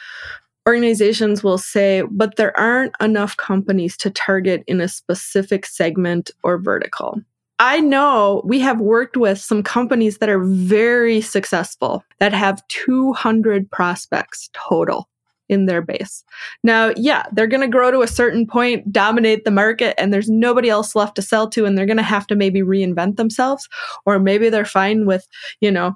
organizations 0.66 1.42
will 1.42 1.58
say, 1.58 2.02
but 2.10 2.36
there 2.36 2.56
aren't 2.58 2.94
enough 3.00 3.36
companies 3.36 3.96
to 3.98 4.10
target 4.10 4.62
in 4.66 4.80
a 4.80 4.88
specific 4.88 5.66
segment 5.66 6.30
or 6.42 6.58
vertical. 6.58 7.20
I 7.58 7.80
know 7.80 8.42
we 8.44 8.60
have 8.60 8.80
worked 8.80 9.16
with 9.16 9.38
some 9.38 9.62
companies 9.62 10.18
that 10.18 10.28
are 10.28 10.44
very 10.44 11.20
successful 11.20 12.04
that 12.18 12.34
have 12.34 12.66
200 12.68 13.70
prospects 13.70 14.50
total 14.52 15.08
in 15.48 15.66
their 15.66 15.80
base. 15.80 16.24
Now, 16.62 16.92
yeah, 16.96 17.24
they're 17.32 17.46
going 17.46 17.62
to 17.62 17.68
grow 17.68 17.90
to 17.90 18.02
a 18.02 18.08
certain 18.08 18.46
point, 18.46 18.92
dominate 18.92 19.44
the 19.44 19.50
market, 19.50 19.94
and 19.98 20.12
there's 20.12 20.28
nobody 20.28 20.68
else 20.68 20.94
left 20.94 21.14
to 21.16 21.22
sell 21.22 21.48
to, 21.50 21.64
and 21.64 21.78
they're 21.78 21.86
going 21.86 21.96
to 21.96 22.02
have 22.02 22.26
to 22.26 22.36
maybe 22.36 22.60
reinvent 22.60 23.16
themselves, 23.16 23.68
or 24.04 24.18
maybe 24.18 24.48
they're 24.48 24.64
fine 24.64 25.06
with, 25.06 25.26
you 25.60 25.70
know, 25.70 25.94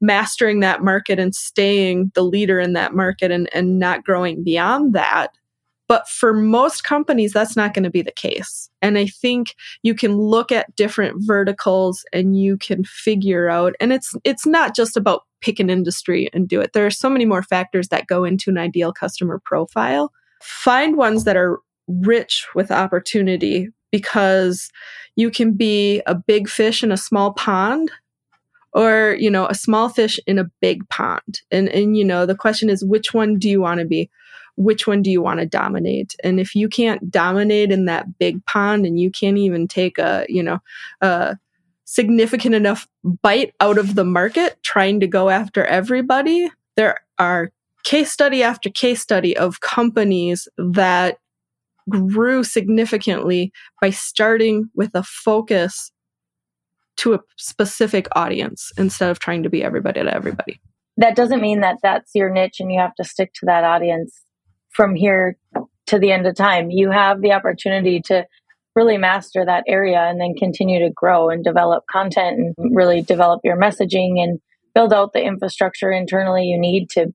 mastering 0.00 0.60
that 0.60 0.82
market 0.82 1.18
and 1.18 1.34
staying 1.34 2.12
the 2.14 2.22
leader 2.22 2.60
in 2.60 2.74
that 2.74 2.94
market 2.94 3.30
and, 3.30 3.48
and 3.54 3.78
not 3.78 4.04
growing 4.04 4.44
beyond 4.44 4.92
that. 4.92 5.30
But 5.86 6.08
for 6.08 6.32
most 6.32 6.84
companies, 6.84 7.32
that's 7.32 7.56
not 7.56 7.74
going 7.74 7.82
to 7.84 7.90
be 7.90 8.02
the 8.02 8.12
case. 8.12 8.70
And 8.80 8.96
I 8.96 9.06
think 9.06 9.54
you 9.82 9.94
can 9.94 10.16
look 10.16 10.50
at 10.50 10.74
different 10.76 11.16
verticals 11.18 12.04
and 12.12 12.38
you 12.38 12.56
can 12.56 12.84
figure 12.84 13.48
out, 13.50 13.74
and 13.80 13.92
it's, 13.92 14.14
it's 14.24 14.46
not 14.46 14.74
just 14.74 14.96
about 14.96 15.22
pick 15.40 15.60
an 15.60 15.68
industry 15.68 16.30
and 16.32 16.48
do 16.48 16.60
it. 16.60 16.72
There 16.72 16.86
are 16.86 16.90
so 16.90 17.10
many 17.10 17.26
more 17.26 17.42
factors 17.42 17.88
that 17.88 18.06
go 18.06 18.24
into 18.24 18.50
an 18.50 18.56
ideal 18.56 18.92
customer 18.92 19.40
profile. 19.44 20.10
Find 20.42 20.96
ones 20.96 21.24
that 21.24 21.36
are 21.36 21.60
rich 21.86 22.46
with 22.54 22.70
opportunity 22.70 23.68
because 23.90 24.70
you 25.16 25.30
can 25.30 25.52
be 25.52 26.02
a 26.06 26.14
big 26.14 26.48
fish 26.48 26.82
in 26.82 26.90
a 26.90 26.96
small 26.96 27.32
pond 27.34 27.92
or 28.72 29.16
you 29.20 29.30
know 29.30 29.46
a 29.46 29.54
small 29.54 29.88
fish 29.88 30.18
in 30.26 30.38
a 30.38 30.50
big 30.60 30.86
pond 30.88 31.42
and 31.50 31.68
and 31.68 31.96
you 31.96 32.04
know 32.04 32.26
the 32.26 32.34
question 32.34 32.68
is 32.68 32.84
which 32.84 33.14
one 33.14 33.38
do 33.38 33.48
you 33.48 33.60
want 33.60 33.80
to 33.80 33.86
be 33.86 34.10
which 34.56 34.86
one 34.86 35.02
do 35.02 35.10
you 35.10 35.20
want 35.20 35.40
to 35.40 35.46
dominate 35.46 36.14
and 36.22 36.38
if 36.38 36.54
you 36.54 36.68
can't 36.68 37.10
dominate 37.10 37.72
in 37.72 37.86
that 37.86 38.18
big 38.18 38.44
pond 38.46 38.86
and 38.86 38.98
you 39.00 39.10
can't 39.10 39.38
even 39.38 39.66
take 39.66 39.98
a 39.98 40.24
you 40.28 40.42
know 40.42 40.58
a 41.00 41.36
significant 41.84 42.54
enough 42.54 42.88
bite 43.22 43.54
out 43.60 43.78
of 43.78 43.94
the 43.94 44.04
market 44.04 44.56
trying 44.62 45.00
to 45.00 45.06
go 45.06 45.28
after 45.28 45.64
everybody 45.64 46.50
there 46.76 46.98
are 47.18 47.50
case 47.84 48.10
study 48.10 48.42
after 48.42 48.70
case 48.70 49.00
study 49.00 49.36
of 49.36 49.60
companies 49.60 50.48
that 50.56 51.18
grew 51.88 52.42
significantly 52.42 53.52
by 53.80 53.90
starting 53.90 54.70
with 54.74 54.94
a 54.94 55.02
focus 55.02 55.92
to 56.96 57.14
a 57.14 57.20
specific 57.36 58.06
audience 58.16 58.72
instead 58.78 59.10
of 59.10 59.18
trying 59.18 59.42
to 59.42 59.50
be 59.50 59.62
everybody 59.62 60.02
to 60.02 60.14
everybody. 60.14 60.60
That 60.96 61.16
doesn't 61.16 61.40
mean 61.40 61.60
that 61.60 61.78
that's 61.82 62.12
your 62.14 62.30
niche 62.30 62.60
and 62.60 62.72
you 62.72 62.78
have 62.78 62.94
to 62.96 63.04
stick 63.04 63.32
to 63.34 63.46
that 63.46 63.64
audience 63.64 64.23
from 64.74 64.94
here 64.94 65.36
to 65.86 65.98
the 65.98 66.12
end 66.12 66.26
of 66.26 66.34
time. 66.34 66.70
You 66.70 66.90
have 66.90 67.20
the 67.20 67.32
opportunity 67.32 68.00
to 68.06 68.26
really 68.74 68.98
master 68.98 69.44
that 69.44 69.64
area 69.68 70.00
and 70.00 70.20
then 70.20 70.34
continue 70.34 70.80
to 70.80 70.90
grow 70.90 71.30
and 71.30 71.44
develop 71.44 71.84
content 71.90 72.38
and 72.38 72.76
really 72.76 73.02
develop 73.02 73.40
your 73.44 73.56
messaging 73.56 74.22
and 74.22 74.40
build 74.74 74.92
out 74.92 75.12
the 75.12 75.22
infrastructure 75.22 75.92
internally 75.92 76.44
you 76.46 76.58
need 76.58 76.90
to, 76.90 77.12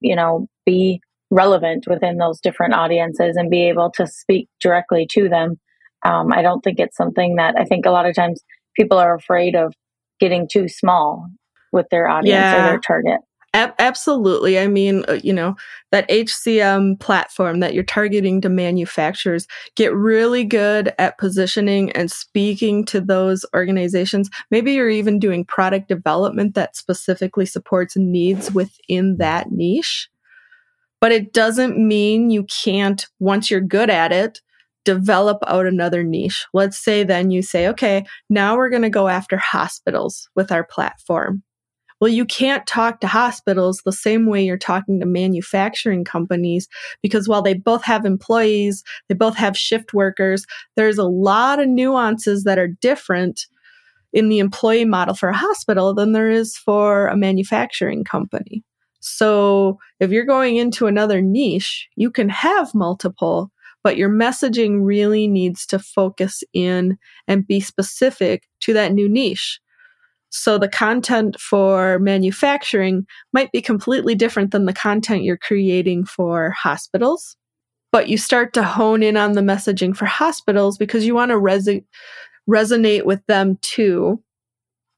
you 0.00 0.14
know, 0.14 0.46
be 0.64 1.00
relevant 1.30 1.86
within 1.88 2.18
those 2.18 2.40
different 2.40 2.74
audiences 2.74 3.36
and 3.36 3.50
be 3.50 3.68
able 3.68 3.90
to 3.90 4.06
speak 4.06 4.48
directly 4.60 5.06
to 5.10 5.28
them. 5.28 5.58
Um, 6.04 6.32
I 6.32 6.42
don't 6.42 6.60
think 6.60 6.78
it's 6.78 6.96
something 6.96 7.36
that 7.36 7.56
I 7.58 7.64
think 7.64 7.86
a 7.86 7.90
lot 7.90 8.06
of 8.06 8.14
times 8.14 8.42
people 8.76 8.98
are 8.98 9.14
afraid 9.14 9.56
of 9.56 9.72
getting 10.20 10.46
too 10.50 10.68
small 10.68 11.26
with 11.72 11.86
their 11.90 12.08
audience 12.08 12.34
yeah. 12.34 12.60
or 12.60 12.68
their 12.68 12.78
target. 12.78 13.20
Absolutely. 13.54 14.58
I 14.58 14.66
mean, 14.66 15.04
uh, 15.08 15.18
you 15.22 15.32
know, 15.32 15.56
that 15.90 16.08
HCM 16.08 16.98
platform 17.00 17.60
that 17.60 17.74
you're 17.74 17.84
targeting 17.84 18.40
to 18.40 18.48
manufacturers, 18.48 19.46
get 19.76 19.94
really 19.94 20.44
good 20.44 20.94
at 20.98 21.18
positioning 21.18 21.92
and 21.92 22.10
speaking 22.10 22.84
to 22.86 23.00
those 23.00 23.44
organizations. 23.54 24.30
Maybe 24.50 24.72
you're 24.72 24.88
even 24.88 25.18
doing 25.18 25.44
product 25.44 25.88
development 25.88 26.54
that 26.54 26.76
specifically 26.76 27.46
supports 27.46 27.96
needs 27.96 28.50
within 28.52 29.18
that 29.18 29.52
niche. 29.52 30.08
But 31.00 31.12
it 31.12 31.32
doesn't 31.32 31.76
mean 31.76 32.30
you 32.30 32.44
can't, 32.44 33.06
once 33.18 33.50
you're 33.50 33.60
good 33.60 33.90
at 33.90 34.12
it, 34.12 34.40
develop 34.84 35.38
out 35.46 35.66
another 35.66 36.02
niche. 36.02 36.46
Let's 36.54 36.78
say 36.78 37.04
then 37.04 37.30
you 37.30 37.42
say, 37.42 37.68
okay, 37.68 38.04
now 38.30 38.56
we're 38.56 38.70
going 38.70 38.82
to 38.82 38.90
go 38.90 39.08
after 39.08 39.36
hospitals 39.36 40.28
with 40.34 40.50
our 40.50 40.64
platform. 40.64 41.42
Well, 42.02 42.10
you 42.10 42.24
can't 42.24 42.66
talk 42.66 42.98
to 42.98 43.06
hospitals 43.06 43.80
the 43.84 43.92
same 43.92 44.26
way 44.26 44.44
you're 44.44 44.58
talking 44.58 44.98
to 44.98 45.06
manufacturing 45.06 46.02
companies 46.02 46.66
because 47.00 47.28
while 47.28 47.42
they 47.42 47.54
both 47.54 47.84
have 47.84 48.04
employees, 48.04 48.82
they 49.08 49.14
both 49.14 49.36
have 49.36 49.56
shift 49.56 49.94
workers, 49.94 50.44
there's 50.74 50.98
a 50.98 51.04
lot 51.04 51.60
of 51.60 51.68
nuances 51.68 52.42
that 52.42 52.58
are 52.58 52.66
different 52.66 53.46
in 54.12 54.30
the 54.30 54.40
employee 54.40 54.84
model 54.84 55.14
for 55.14 55.28
a 55.28 55.36
hospital 55.36 55.94
than 55.94 56.10
there 56.10 56.28
is 56.28 56.56
for 56.56 57.06
a 57.06 57.16
manufacturing 57.16 58.02
company. 58.02 58.64
So 58.98 59.78
if 60.00 60.10
you're 60.10 60.26
going 60.26 60.56
into 60.56 60.88
another 60.88 61.22
niche, 61.22 61.86
you 61.94 62.10
can 62.10 62.28
have 62.30 62.74
multiple 62.74 63.52
but 63.84 63.96
your 63.96 64.10
messaging 64.10 64.80
really 64.84 65.28
needs 65.28 65.66
to 65.66 65.78
focus 65.78 66.42
in 66.52 66.98
and 67.28 67.46
be 67.46 67.60
specific 67.60 68.48
to 68.60 68.72
that 68.72 68.92
new 68.92 69.08
niche. 69.08 69.61
So 70.32 70.56
the 70.56 70.68
content 70.68 71.38
for 71.38 71.98
manufacturing 71.98 73.06
might 73.34 73.52
be 73.52 73.60
completely 73.60 74.14
different 74.14 74.50
than 74.50 74.64
the 74.64 74.72
content 74.72 75.24
you're 75.24 75.36
creating 75.36 76.06
for 76.06 76.50
hospitals. 76.50 77.36
But 77.92 78.08
you 78.08 78.16
start 78.16 78.54
to 78.54 78.62
hone 78.62 79.02
in 79.02 79.18
on 79.18 79.32
the 79.32 79.42
messaging 79.42 79.94
for 79.94 80.06
hospitals 80.06 80.78
because 80.78 81.04
you 81.04 81.14
want 81.14 81.30
to 81.30 81.38
res- 81.38 81.68
resonate 82.48 83.04
with 83.04 83.20
them 83.26 83.58
too, 83.60 84.22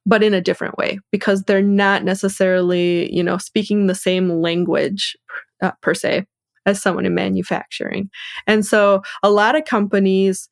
but 0.07 0.23
in 0.23 0.33
a 0.33 0.41
different 0.41 0.79
way 0.79 1.01
because 1.11 1.43
they're 1.43 1.61
not 1.61 2.05
necessarily, 2.05 3.13
you 3.13 3.23
know, 3.23 3.37
speaking 3.37 3.89
the 3.89 3.95
same 3.97 4.41
language 4.41 5.17
uh, 5.61 5.73
per 5.83 5.95
se 5.95 6.27
as 6.65 6.81
someone 6.81 7.07
in 7.07 7.15
manufacturing. 7.15 8.09
And 8.47 8.65
so 8.65 9.03
a 9.25 9.31
lot 9.31 9.57
of 9.57 9.65
companies 9.65 10.49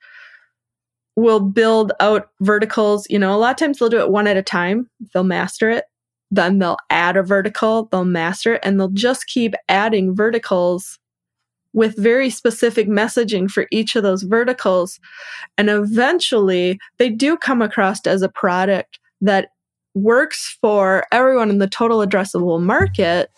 will 1.16 1.40
build 1.40 1.92
out 2.00 2.30
verticals. 2.40 3.06
You 3.10 3.18
know, 3.18 3.34
a 3.34 3.38
lot 3.38 3.50
of 3.50 3.56
times 3.56 3.78
they'll 3.78 3.88
do 3.88 4.00
it 4.00 4.10
one 4.10 4.26
at 4.26 4.36
a 4.36 4.42
time, 4.42 4.88
they'll 5.12 5.24
master 5.24 5.70
it. 5.70 5.84
Then 6.30 6.58
they'll 6.58 6.78
add 6.88 7.16
a 7.16 7.22
vertical, 7.22 7.88
they'll 7.92 8.04
master 8.06 8.54
it, 8.54 8.62
and 8.64 8.80
they'll 8.80 8.88
just 8.88 9.26
keep 9.26 9.54
adding 9.68 10.14
verticals 10.14 10.98
with 11.74 11.96
very 11.96 12.30
specific 12.30 12.88
messaging 12.88 13.50
for 13.50 13.66
each 13.70 13.96
of 13.96 14.02
those 14.02 14.22
verticals. 14.22 14.98
And 15.58 15.68
eventually 15.68 16.78
they 16.98 17.10
do 17.10 17.36
come 17.36 17.62
across 17.62 18.06
as 18.06 18.22
a 18.22 18.28
product 18.28 18.98
that 19.20 19.50
works 19.94 20.56
for 20.60 21.04
everyone 21.12 21.50
in 21.50 21.58
the 21.58 21.68
total 21.68 21.98
addressable 21.98 22.60
market 22.60 23.30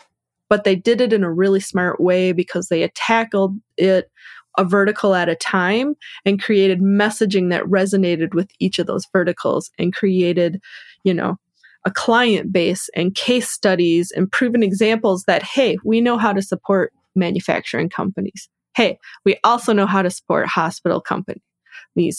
but 0.48 0.64
they 0.64 0.76
did 0.76 1.00
it 1.00 1.12
in 1.12 1.24
a 1.24 1.32
really 1.32 1.60
smart 1.60 2.00
way 2.00 2.32
because 2.32 2.68
they 2.68 2.86
tackled 2.94 3.56
it 3.76 4.10
a 4.56 4.64
vertical 4.64 5.14
at 5.14 5.28
a 5.28 5.34
time 5.34 5.94
and 6.24 6.42
created 6.42 6.80
messaging 6.80 7.50
that 7.50 7.64
resonated 7.64 8.34
with 8.34 8.50
each 8.60 8.78
of 8.78 8.86
those 8.86 9.06
verticals 9.12 9.70
and 9.78 9.94
created, 9.94 10.60
you 11.02 11.14
know, 11.14 11.36
a 11.84 11.90
client 11.90 12.52
base 12.52 12.88
and 12.94 13.14
case 13.14 13.50
studies 13.50 14.10
and 14.10 14.30
proven 14.30 14.62
examples 14.62 15.24
that, 15.24 15.42
hey, 15.42 15.76
we 15.84 16.00
know 16.00 16.16
how 16.16 16.32
to 16.32 16.40
support 16.40 16.92
manufacturing 17.14 17.88
companies. 17.88 18.48
Hey, 18.74 18.98
we 19.24 19.38
also 19.44 19.72
know 19.72 19.86
how 19.86 20.02
to 20.02 20.10
support 20.10 20.46
hospital 20.46 21.00
companies. 21.00 21.42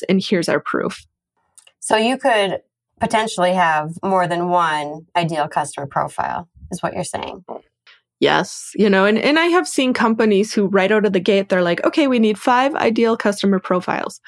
And 0.08 0.24
here's 0.24 0.48
our 0.48 0.60
proof. 0.60 1.06
So 1.80 1.98
you 1.98 2.18
could 2.18 2.62
potentially 3.00 3.54
have 3.54 3.92
more 4.04 4.28
than 4.28 4.50
one 4.50 5.08
ideal 5.16 5.48
customer 5.48 5.88
profile, 5.88 6.48
is 6.72 6.82
what 6.82 6.94
you're 6.94 7.04
saying. 7.04 7.44
Yes, 8.20 8.72
you 8.76 8.90
know, 8.90 9.06
and, 9.06 9.18
and 9.18 9.38
I 9.38 9.48
have 9.48 9.68
seen 9.68 9.94
companies 9.94 10.54
who 10.54 10.68
right 10.68 10.92
out 10.92 11.06
of 11.06 11.14
the 11.14 11.20
gate, 11.20 11.50
they're 11.50 11.62
like, 11.62 11.84
okay, 11.84 12.08
we 12.08 12.20
need 12.20 12.38
five 12.38 12.74
ideal 12.76 13.18
customer 13.18 13.60
profiles. 13.60 14.22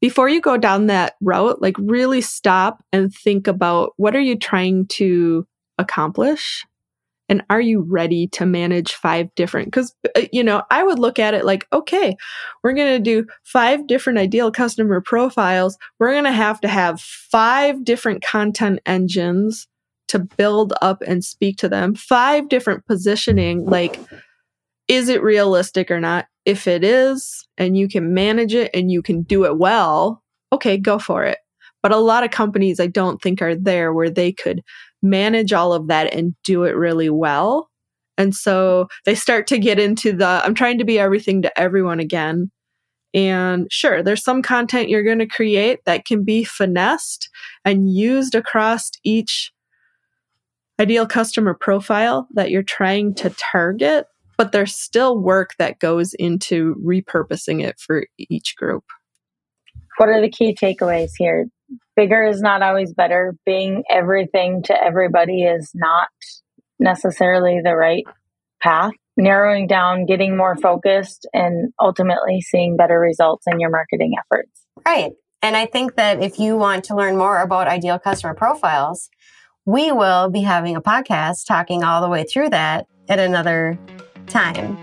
Before 0.00 0.28
you 0.28 0.40
go 0.40 0.56
down 0.56 0.86
that 0.86 1.14
route, 1.20 1.62
like 1.62 1.76
really 1.78 2.20
stop 2.20 2.82
and 2.92 3.14
think 3.14 3.46
about 3.46 3.92
what 3.96 4.16
are 4.16 4.20
you 4.20 4.36
trying 4.36 4.86
to 4.88 5.46
accomplish? 5.78 6.66
And 7.28 7.42
are 7.50 7.60
you 7.60 7.80
ready 7.80 8.28
to 8.28 8.46
manage 8.46 8.94
five 8.94 9.34
different? 9.34 9.68
Because, 9.68 9.94
uh, 10.16 10.22
you 10.32 10.44
know, 10.44 10.62
I 10.70 10.82
would 10.84 10.98
look 10.98 11.18
at 11.18 11.34
it 11.34 11.44
like, 11.44 11.66
okay, 11.72 12.16
we're 12.62 12.72
going 12.72 13.02
to 13.02 13.02
do 13.02 13.26
five 13.44 13.86
different 13.86 14.18
ideal 14.18 14.52
customer 14.52 15.00
profiles. 15.00 15.76
We're 15.98 16.12
going 16.12 16.24
to 16.24 16.32
have 16.32 16.60
to 16.60 16.68
have 16.68 17.00
five 17.00 17.84
different 17.84 18.22
content 18.22 18.80
engines 18.86 19.66
to 20.08 20.18
build 20.18 20.72
up 20.82 21.02
and 21.06 21.24
speak 21.24 21.58
to 21.58 21.68
them. 21.68 21.94
Five 21.94 22.48
different 22.48 22.86
positioning, 22.86 23.64
like 23.64 23.98
is 24.88 25.08
it 25.08 25.22
realistic 25.22 25.90
or 25.90 26.00
not? 26.00 26.26
If 26.44 26.68
it 26.68 26.84
is, 26.84 27.46
and 27.58 27.76
you 27.76 27.88
can 27.88 28.14
manage 28.14 28.54
it 28.54 28.70
and 28.72 28.90
you 28.90 29.02
can 29.02 29.22
do 29.22 29.44
it 29.44 29.58
well, 29.58 30.22
okay, 30.52 30.76
go 30.78 30.98
for 30.98 31.24
it. 31.24 31.38
But 31.82 31.92
a 31.92 31.96
lot 31.96 32.24
of 32.24 32.30
companies 32.30 32.80
I 32.80 32.86
don't 32.86 33.20
think 33.20 33.42
are 33.42 33.54
there 33.54 33.92
where 33.92 34.10
they 34.10 34.32
could 34.32 34.62
manage 35.02 35.52
all 35.52 35.72
of 35.72 35.88
that 35.88 36.12
and 36.14 36.34
do 36.44 36.64
it 36.64 36.76
really 36.76 37.10
well. 37.10 37.68
And 38.18 38.34
so 38.34 38.88
they 39.04 39.14
start 39.14 39.46
to 39.48 39.58
get 39.58 39.78
into 39.78 40.12
the 40.12 40.40
I'm 40.44 40.54
trying 40.54 40.78
to 40.78 40.84
be 40.84 40.98
everything 40.98 41.42
to 41.42 41.60
everyone 41.60 42.00
again. 42.00 42.50
And 43.12 43.66
sure, 43.70 44.02
there's 44.02 44.24
some 44.24 44.42
content 44.42 44.88
you're 44.88 45.02
going 45.02 45.18
to 45.18 45.26
create 45.26 45.80
that 45.86 46.04
can 46.04 46.24
be 46.24 46.44
finessed 46.44 47.28
and 47.64 47.90
used 47.92 48.34
across 48.34 48.90
each 49.04 49.52
ideal 50.78 51.06
customer 51.06 51.54
profile 51.54 52.28
that 52.34 52.50
you're 52.50 52.62
trying 52.62 53.14
to 53.16 53.30
target, 53.30 54.06
but 54.36 54.52
there's 54.52 54.74
still 54.74 55.18
work 55.18 55.54
that 55.58 55.78
goes 55.78 56.14
into 56.14 56.74
repurposing 56.84 57.62
it 57.62 57.78
for 57.78 58.06
each 58.18 58.56
group. 58.56 58.84
What 59.96 60.08
are 60.10 60.20
the 60.20 60.30
key 60.30 60.54
takeaways 60.54 61.12
here? 61.16 61.46
Bigger 61.96 62.24
is 62.24 62.40
not 62.40 62.62
always 62.62 62.92
better. 62.92 63.34
Being 63.46 63.82
everything 63.90 64.62
to 64.64 64.74
everybody 64.74 65.44
is 65.44 65.70
not 65.74 66.08
necessarily 66.78 67.60
the 67.64 67.74
right 67.74 68.04
path. 68.62 68.92
Narrowing 69.16 69.66
down, 69.66 70.04
getting 70.04 70.36
more 70.36 70.56
focused, 70.56 71.26
and 71.32 71.72
ultimately 71.80 72.42
seeing 72.42 72.76
better 72.76 73.00
results 73.00 73.46
in 73.46 73.58
your 73.58 73.70
marketing 73.70 74.12
efforts. 74.18 74.50
Right. 74.84 75.12
And 75.40 75.56
I 75.56 75.64
think 75.64 75.96
that 75.96 76.22
if 76.22 76.38
you 76.38 76.58
want 76.58 76.84
to 76.84 76.94
learn 76.94 77.16
more 77.16 77.40
about 77.40 77.66
ideal 77.66 77.98
customer 77.98 78.34
profiles, 78.34 79.08
we 79.66 79.90
will 79.90 80.30
be 80.30 80.42
having 80.42 80.76
a 80.76 80.80
podcast 80.80 81.44
talking 81.44 81.82
all 81.82 82.00
the 82.00 82.08
way 82.08 82.24
through 82.24 82.48
that 82.48 82.86
at 83.08 83.18
another 83.18 83.76
time. 84.28 84.76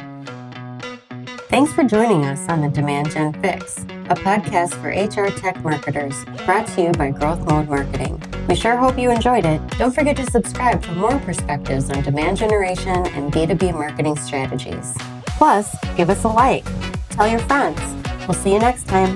Thanks 1.48 1.72
for 1.72 1.84
joining 1.86 2.26
us 2.26 2.50
on 2.50 2.62
the 2.62 2.67
Demand 2.67 3.12
Gen 3.12 3.32
Fix, 3.41 3.84
a 4.10 4.15
podcast 4.15 4.74
for 4.82 4.89
HR 4.89 5.30
tech 5.30 5.63
marketers 5.63 6.26
brought 6.46 6.67
to 6.67 6.82
you 6.82 6.91
by 6.91 7.13
GrowthMode 7.13 7.69
Marketing. 7.69 8.22
We 8.50 8.56
sure 8.56 8.76
hope 8.76 8.98
you 9.00 9.10
enjoyed 9.10 9.46
it. 9.46 9.62
Don't 9.78 9.96
forget 9.96 10.17
to 10.17 10.30
subscribe 10.30 10.84
for 10.84 10.91
more 10.93 11.17
perspectives 11.19 11.89
on 11.89 12.04
demand 12.04 12.38
generation 12.38 13.08
and 13.08 13.32
B2B 13.32 13.74
marketing 13.74 14.17
strategies. 14.17 14.93
Plus, 15.28 15.74
give 15.96 16.10
us 16.10 16.24
a 16.26 16.28
like. 16.28 16.65
Tell 17.10 17.28
your 17.28 17.39
friends. 17.39 17.80
We'll 18.28 18.34
see 18.34 18.52
you 18.52 18.60
next 18.60 18.88
time. 18.88 19.15